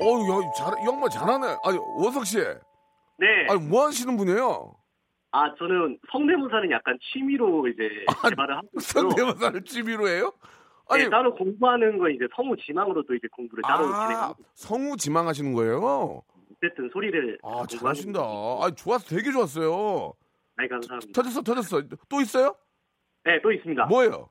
어우, 0.00 0.22
야, 0.30 0.52
잘, 0.56 0.72
이 0.80 0.86
양반 0.86 1.10
잘하네. 1.10 1.56
아니, 1.64 1.78
원석 1.98 2.24
씨. 2.24 2.38
네. 3.18 3.46
아니, 3.50 3.60
뭐 3.68 3.86
하시는 3.86 4.16
분이에요? 4.16 4.77
아, 5.30 5.54
저는 5.56 5.98
성대모사는 6.10 6.70
약간 6.70 6.98
취미로 7.12 7.66
이제 7.68 7.88
개발을 8.30 8.56
하고. 8.56 8.68
성대모사를 8.80 9.62
취미로 9.64 10.08
해요? 10.08 10.32
아니, 10.88 11.04
네, 11.04 11.10
따로 11.10 11.34
공부하는 11.34 11.98
건 11.98 12.12
이제 12.12 12.26
성우 12.34 12.56
지망으로도 12.56 13.14
이제 13.14 13.28
공부를 13.32 13.62
따로 13.62 13.84
아, 13.86 14.06
진행하고 14.06 14.44
성우 14.54 14.96
지망하시는 14.96 15.52
거예요? 15.52 16.22
어쨌든 16.56 16.88
소리를 16.90 17.38
아, 17.42 17.66
잘하신다. 17.68 18.20
아, 18.20 18.70
좋았어. 18.74 19.14
되게 19.14 19.30
좋았어요. 19.30 20.14
네, 20.56 20.66
감사합니다. 20.66 21.12
터졌어, 21.12 21.42
터졌어. 21.42 21.82
또 22.08 22.20
있어요? 22.22 22.56
네, 23.24 23.38
또 23.42 23.52
있습니다. 23.52 23.84
뭐예요? 23.86 24.30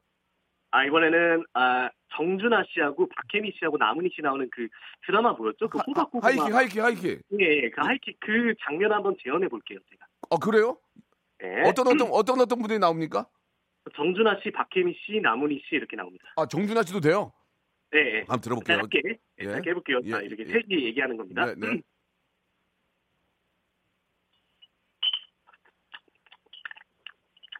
아, 0.71 0.83
이번에는 0.83 1.45
아, 1.53 1.89
정준하 2.15 2.63
씨하고 2.73 3.07
박혜미 3.07 3.53
씨하고 3.59 3.77
나문희 3.77 4.09
씨 4.15 4.21
나오는 4.23 4.49
그 4.51 4.67
드라마 5.05 5.33
뭐였죠? 5.33 5.69
그 5.69 5.77
호박고구마. 5.77 6.25
하이킥, 6.27 6.55
하이킥, 6.55 6.83
하이킥. 6.83 7.21
예, 7.39 7.45
예, 7.65 7.69
그 7.69 7.81
하이킥 7.81 8.19
그 8.19 8.55
장면 8.65 8.91
한번 8.91 9.15
재현해 9.23 9.47
볼게요, 9.47 9.77
제가. 9.91 10.06
어, 10.29 10.37
그래요? 10.37 10.77
네. 11.39 11.61
어떤, 11.67 11.87
어떤, 11.87 12.09
어떤, 12.11 12.41
어떤 12.41 12.59
분들이 12.59 12.79
나옵니까? 12.79 13.27
정준하 13.95 14.39
씨, 14.43 14.51
박혜미 14.51 14.93
씨, 15.05 15.19
나문희 15.21 15.61
씨 15.67 15.75
이렇게 15.75 15.95
나옵니다. 15.95 16.25
아, 16.35 16.45
정준하 16.45 16.83
씨도 16.83 16.99
돼요? 16.99 17.31
예, 17.95 17.99
예. 17.99 18.17
한번 18.19 18.41
들어볼게요. 18.41 18.77
짧게, 18.79 19.01
예, 19.05 19.15
예. 19.39 19.51
짧게 19.51 19.69
해볼게요. 19.69 20.01
자, 20.09 20.21
예, 20.21 20.25
이렇게 20.25 20.43
예. 20.43 20.47
셋이 20.47 20.83
얘기하는 20.85 21.15
겁니다. 21.15 21.45
네, 21.45 21.55
네. 21.55 21.81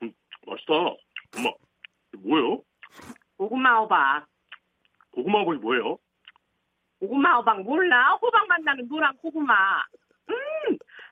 맛있다 0.47 0.73
엄마 0.73 1.51
뭐예요? 2.19 2.63
고구마 3.38 3.80
호박. 3.80 4.25
고구마 5.12 5.39
호박이 5.39 5.60
뭐예요? 5.60 5.97
고구마 6.99 7.38
호박 7.38 7.62
몰라? 7.62 8.15
호박 8.21 8.47
만나는 8.47 8.88
노란 8.88 9.15
고구마. 9.17 9.53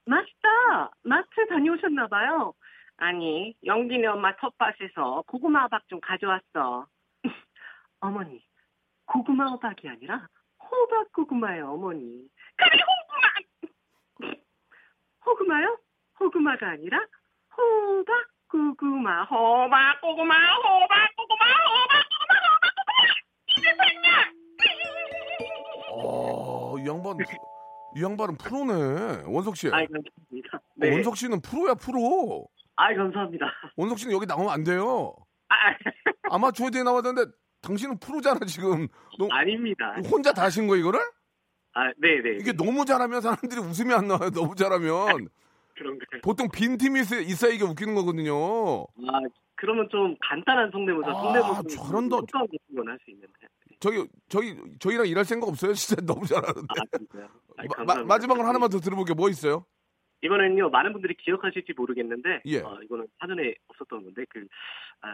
음, 0.07 0.11
맛있다. 0.11 0.91
마트 1.03 1.47
다녀오셨나 1.47 2.07
봐요. 2.07 2.53
아니, 2.97 3.55
영진이 3.65 4.05
엄마 4.05 4.35
텃밭에서 4.37 5.23
고구마 5.27 5.63
호박 5.63 5.87
좀 5.87 5.99
가져왔어. 5.99 6.87
어머니, 7.99 8.43
고구마 9.05 9.47
호박이 9.47 9.89
아니라 9.89 10.27
호박 10.59 11.11
고구마예요, 11.11 11.71
어머니. 11.73 12.27
그래, 12.55 12.77
호구마! 12.87 13.27
호구마요? 15.25 15.77
호구마가 16.19 16.69
아니라 16.69 16.99
호박 17.57 18.27
고구마, 18.49 19.23
호박 19.23 19.99
고구마, 20.01 20.33
호박 20.55 21.15
고구마, 21.15 21.15
호박 21.15 21.15
고구마, 21.17 21.45
호박 21.65 22.09
고구마! 22.09 23.03
이게 23.57 23.69
됐냐? 23.75 24.31
어, 25.91 26.77
이 26.79 26.87
양반, 26.87 27.17
프로- 27.17 27.54
이 27.95 28.03
양반은 28.03 28.37
프로네. 28.37 29.23
원석 29.25 29.55
씨. 29.55 29.67
아이 29.71 29.87
감사합니다. 29.87 30.57
어, 30.57 30.59
네. 30.75 30.91
원석 30.91 31.15
씨는 31.17 31.41
프로야, 31.41 31.75
프로. 31.75 32.47
아이 32.75 32.95
감사합니다. 32.95 33.45
원석 33.77 33.99
씨는 33.99 34.13
여기 34.13 34.25
나오면 34.25 34.49
안 34.49 34.63
돼요. 34.63 35.15
아, 35.47 35.55
아마추어 36.29 36.69
대회 36.71 36.83
나왔는데 36.83 37.31
당신은 37.61 37.99
프로잖아, 37.99 38.39
지금. 38.45 38.87
너 39.17 39.27
아닙니다. 39.31 39.95
혼자 40.11 40.33
다 40.33 40.43
하신 40.43 40.67
거, 40.67 40.75
이거를? 40.75 40.99
아, 41.73 41.87
네, 41.97 42.21
네. 42.21 42.37
이게 42.39 42.51
너무 42.51 42.83
잘하면 42.85 43.21
사람들이 43.21 43.59
웃음이 43.61 43.93
안 43.93 44.07
나와요, 44.07 44.29
너무 44.31 44.55
잘하면. 44.55 45.27
그런가요? 45.75 46.21
보통 46.23 46.47
빈 46.53 46.77
팀이 46.77 47.01
있- 47.01 47.11
있어야 47.29 47.51
이게 47.53 47.63
웃기는 47.63 47.95
거거든요. 47.95 48.33
아, 48.83 49.19
그러면 49.55 49.87
좀 49.89 50.15
간단한 50.21 50.69
성대모사, 50.71 51.09
아, 51.09 51.13
성대모사 51.13 51.63
잘한다. 51.69 52.15
효과음 52.17 52.45
같은 52.47 52.75
건할수 52.75 53.11
있는데. 53.11 53.33
저기, 53.85 54.07
저기, 54.29 54.55
저희랑 54.79 55.05
일할 55.05 55.23
생각 55.25 55.47
없어요? 55.47 55.73
진짜 55.75 56.01
너무 56.01 56.25
잘하는데. 56.25 56.67
아, 57.77 57.83
마. 57.83 58.03
마지막으로 58.03 58.47
하나만 58.47 58.69
더 58.71 58.79
들어볼게요. 58.79 59.13
뭐 59.13 59.29
있어요? 59.29 59.63
이번에는요, 60.23 60.69
많은 60.69 60.91
분들이 60.91 61.13
기억하실지 61.13 61.73
모르겠는데, 61.77 62.41
예. 62.45 62.61
어, 62.61 62.79
이거는 62.81 63.05
사전에 63.19 63.53
없었던 63.67 64.03
건데, 64.05 64.25
그, 64.29 64.47
아, 65.01 65.11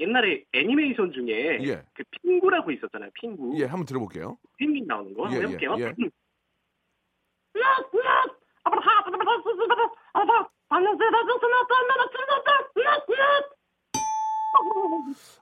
옛날에 0.00 0.44
애니메이션 0.52 1.12
중에, 1.12 1.60
예. 1.62 1.84
그 1.94 2.02
핑구라고 2.22 2.72
있었잖아요, 2.72 3.10
핑구. 3.14 3.60
예, 3.60 3.64
한번 3.66 3.86
들어볼게요. 3.86 4.38
펭귄 4.58 4.84
나오는 4.86 5.14
거. 5.14 5.30
예, 5.30 5.36
해볼게요. 5.36 5.76
예, 5.78 5.84
예. 5.84 5.94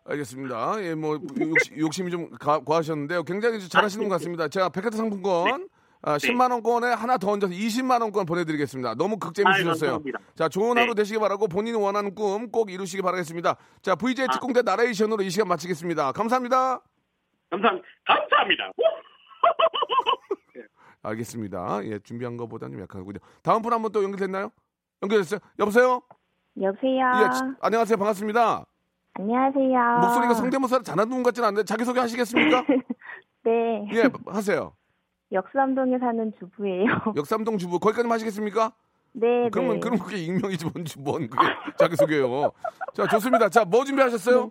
알겠습니다. 0.05 0.83
예, 0.85 0.95
뭐 0.95 1.19
욕심, 1.41 1.79
욕심이 1.79 2.11
좀 2.11 2.31
가- 2.31 2.61
과하셨는데요. 2.61 3.25
굉장히 3.25 3.59
잘하시는 3.69 4.09
것 4.09 4.15
같습니다. 4.17 4.49
제가 4.49 4.69
백화점 4.69 4.99
상품권 4.99 5.69
아, 6.03 6.17
10만 6.19 6.53
원권에 6.53 6.89
하나 6.93 7.17
더 7.19 7.31
얹어서 7.33 7.53
20만 7.53 8.01
원권 8.03 8.27
보내드리겠습니다. 8.27 8.95
너무 8.95 9.19
극재밌으셨어요. 9.19 9.91
감사합니다. 9.93 10.19
자, 10.37 10.49
좋은 10.49 10.79
하루 10.79 10.89
네. 10.95 10.95
되시기 11.03 11.19
바라고 11.19 11.49
본인이 11.49 11.77
원하는 11.77 12.15
꿈 12.15 12.51
꼭 12.53 12.71
이루시기 12.71 13.03
바라겠습니다. 13.03 13.57
자, 13.83 13.93
아. 13.93 13.95
VJ 13.97 14.29
특공대 14.33 14.63
나레이션으로 14.63 15.23
이 15.25 15.31
시간 15.31 15.49
마치겠습니다. 15.49 16.13
감사합니다. 16.13 16.81
감사합니다. 17.51 17.87
감사합니다. 18.07 18.73
알겠습니다. 21.03 21.85
예, 21.85 21.99
준비한 22.01 22.37
것보다는 22.37 22.75
좀 22.77 22.83
약하군요. 22.83 23.19
다음 23.43 23.63
분 23.63 23.73
한번 23.73 23.91
또 23.93 24.03
연결됐나요? 24.05 24.51
연결됐어요? 25.03 25.41
여보세요? 25.59 26.03
여보세요. 26.61 27.11
예, 27.25 27.31
지- 27.35 27.43
안녕하세요. 27.61 27.97
반갑습니다. 27.97 28.65
안녕하세요. 29.19 29.99
목소리가 30.03 30.35
성대모사를 30.35 30.85
잘하는 30.85 31.09
분 31.09 31.23
같지는 31.23 31.49
않은데 31.49 31.65
자기소개 31.65 32.01
하시겠습니까? 32.01 32.65
네. 33.45 33.89
예, 33.93 34.11
하세요. 34.27 34.73
역삼동에 35.33 35.99
사는 35.99 36.33
주부예요. 36.39 36.85
역삼동 37.17 37.59
주부 37.59 37.79
거기까지 37.79 38.09
하시겠습니까? 38.09 38.73
네, 39.13 39.49
그러면 39.51 39.75
네. 39.75 39.81
그럼 39.81 39.99
그게 39.99 40.19
익명이지 40.19 40.67
뭔, 40.67 40.85
뭔 40.99 41.29
그게 41.31 41.47
자기소개요. 41.79 42.53
자, 42.95 43.07
좋습니다. 43.09 43.49
자, 43.49 43.65
뭐 43.65 43.85
준비하셨어요? 43.85 44.51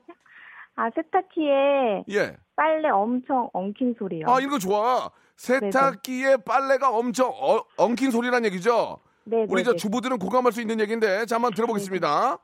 아, 0.78 0.90
세탁기에 0.96 2.06
예. 2.10 2.36
빨래 2.56 2.90
엄청 2.90 3.50
엉킨 3.54 3.96
소리요. 4.00 4.26
아, 4.28 4.40
이거 4.42 4.58
좋아. 4.58 5.12
세탁기에 5.38 6.38
빨래가 6.38 6.90
엄청 6.90 7.30
어- 7.30 7.64
엉킨 7.78 8.10
소리란 8.10 8.44
얘기죠? 8.46 8.98
네, 9.26 9.46
우리 9.48 9.62
네, 9.62 9.64
저 9.64 9.72
네. 9.72 9.78
주부들은 9.78 10.18
공감할 10.18 10.52
수 10.52 10.62
있는 10.62 10.80
얘기인데, 10.80 11.26
자, 11.26 11.36
한번 11.36 11.54
들어보겠습니다. 11.54 12.32
네. 12.32 12.38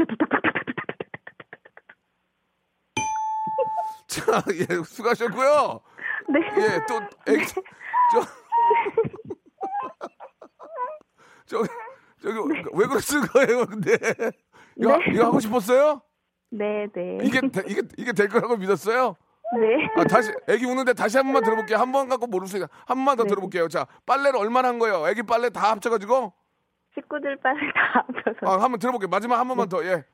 자, 4.08 4.42
예, 4.54 4.64
수고하셨고요. 4.84 5.80
네. 6.28 6.40
예, 6.62 6.80
또, 6.88 7.00
애기, 7.32 7.44
저, 7.46 7.62
저, 11.46 11.62
저기, 12.22 12.38
왜 12.74 12.86
그러시는 12.86 13.26
거예요, 13.28 13.66
근데? 13.66 13.96
이거, 14.76 14.96
네. 14.98 15.04
이거 15.14 15.24
하고 15.26 15.40
싶었어요? 15.40 16.00
네, 16.50 16.86
네. 16.94 17.18
이게, 17.22 17.40
되- 17.40 17.64
이게, 17.68 17.82
이게 17.96 18.12
될 18.12 18.28
거라고 18.28 18.56
믿었어요? 18.56 19.16
네. 19.60 19.88
아, 19.96 20.04
다시, 20.04 20.32
애기 20.48 20.64
우는데 20.64 20.92
다시 20.94 21.16
한 21.16 21.26
번만 21.26 21.42
들어볼게요. 21.42 21.78
한 21.78 21.90
번 21.92 22.08
갖고 22.08 22.26
모르세요. 22.26 22.66
한 22.86 22.96
번만 22.98 23.16
더 23.16 23.24
네. 23.24 23.28
들어볼게요. 23.28 23.68
자, 23.68 23.86
빨래를 24.06 24.38
얼마나 24.38 24.68
한 24.68 24.78
거예요? 24.78 25.08
애기 25.08 25.22
빨래 25.24 25.50
다 25.50 25.70
합쳐가지고? 25.72 26.32
식구들 26.94 27.36
빨래 27.36 27.60
다 27.72 28.04
합쳐서. 28.08 28.46
아, 28.46 28.62
한번 28.62 28.78
들어볼게요. 28.78 29.08
마지막 29.08 29.38
한 29.38 29.46
번만 29.48 29.68
더, 29.68 29.84
예. 29.84 30.04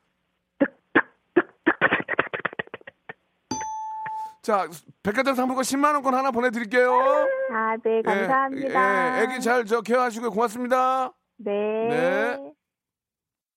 자, 4.41 4.65
백화점 5.03 5.35
상품권 5.35 5.63
10만 5.63 5.93
원권 5.95 6.13
하나 6.13 6.31
보내드릴게요. 6.31 6.93
아, 7.51 7.75
네, 7.83 8.01
감사합니다. 8.01 9.19
예, 9.19 9.23
애기 9.23 9.41
잘 9.41 9.65
저 9.65 9.81
care하시고 9.81 10.29
고맙습니다. 10.31 11.11
네. 11.37 11.51
네. 11.89 12.53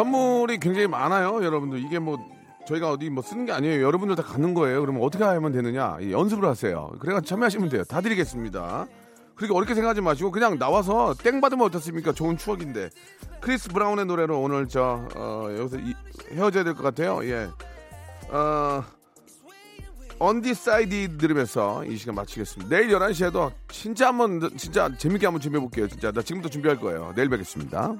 선물이 0.00 0.58
굉장히 0.60 0.86
많아요, 0.86 1.44
여러분들. 1.44 1.78
이게 1.84 1.98
뭐 1.98 2.16
저희가 2.66 2.90
어디 2.90 3.10
뭐 3.10 3.22
쓰는 3.22 3.44
게 3.44 3.52
아니에요. 3.52 3.84
여러분들 3.84 4.16
다 4.16 4.22
갖는 4.22 4.54
거예요. 4.54 4.80
그러면 4.80 5.02
어떻게 5.02 5.22
하면 5.24 5.52
되느냐? 5.52 5.98
이 6.00 6.10
연습을 6.10 6.48
하세요. 6.48 6.90
그래가 7.00 7.20
참여하시면 7.20 7.68
돼요. 7.68 7.84
다 7.84 8.00
드리겠습니다. 8.00 8.86
그렇게 9.34 9.54
어렵게 9.54 9.74
생각하지 9.74 10.00
마시고 10.00 10.30
그냥 10.30 10.58
나와서 10.58 11.14
땡 11.22 11.42
받으면 11.42 11.66
어떻습니까? 11.66 12.12
좋은 12.12 12.38
추억인데. 12.38 12.88
크리스 13.42 13.68
브라운의 13.68 14.06
노래로 14.06 14.40
오늘 14.40 14.68
저 14.68 15.06
어, 15.14 15.48
여기서 15.58 15.76
이- 15.78 15.94
헤어져야 16.32 16.64
될 16.64 16.74
것 16.74 16.82
같아요. 16.82 17.20
예. 17.24 17.48
어, 18.30 18.82
Undecided 20.18 21.18
들으면서 21.18 21.84
이 21.84 21.96
시간 21.98 22.14
마치겠습니다. 22.14 22.74
내일 22.74 22.88
11시에도 22.90 23.52
진짜 23.68 24.08
한번 24.08 24.50
진짜 24.56 24.90
재밌게 24.96 25.26
한번 25.26 25.40
준비해 25.42 25.60
볼게요. 25.60 25.88
진짜 25.88 26.10
나 26.10 26.22
지금부터 26.22 26.50
준비할 26.50 26.78
거예요. 26.78 27.12
내일 27.16 27.28
뵙겠습니다. 27.28 27.94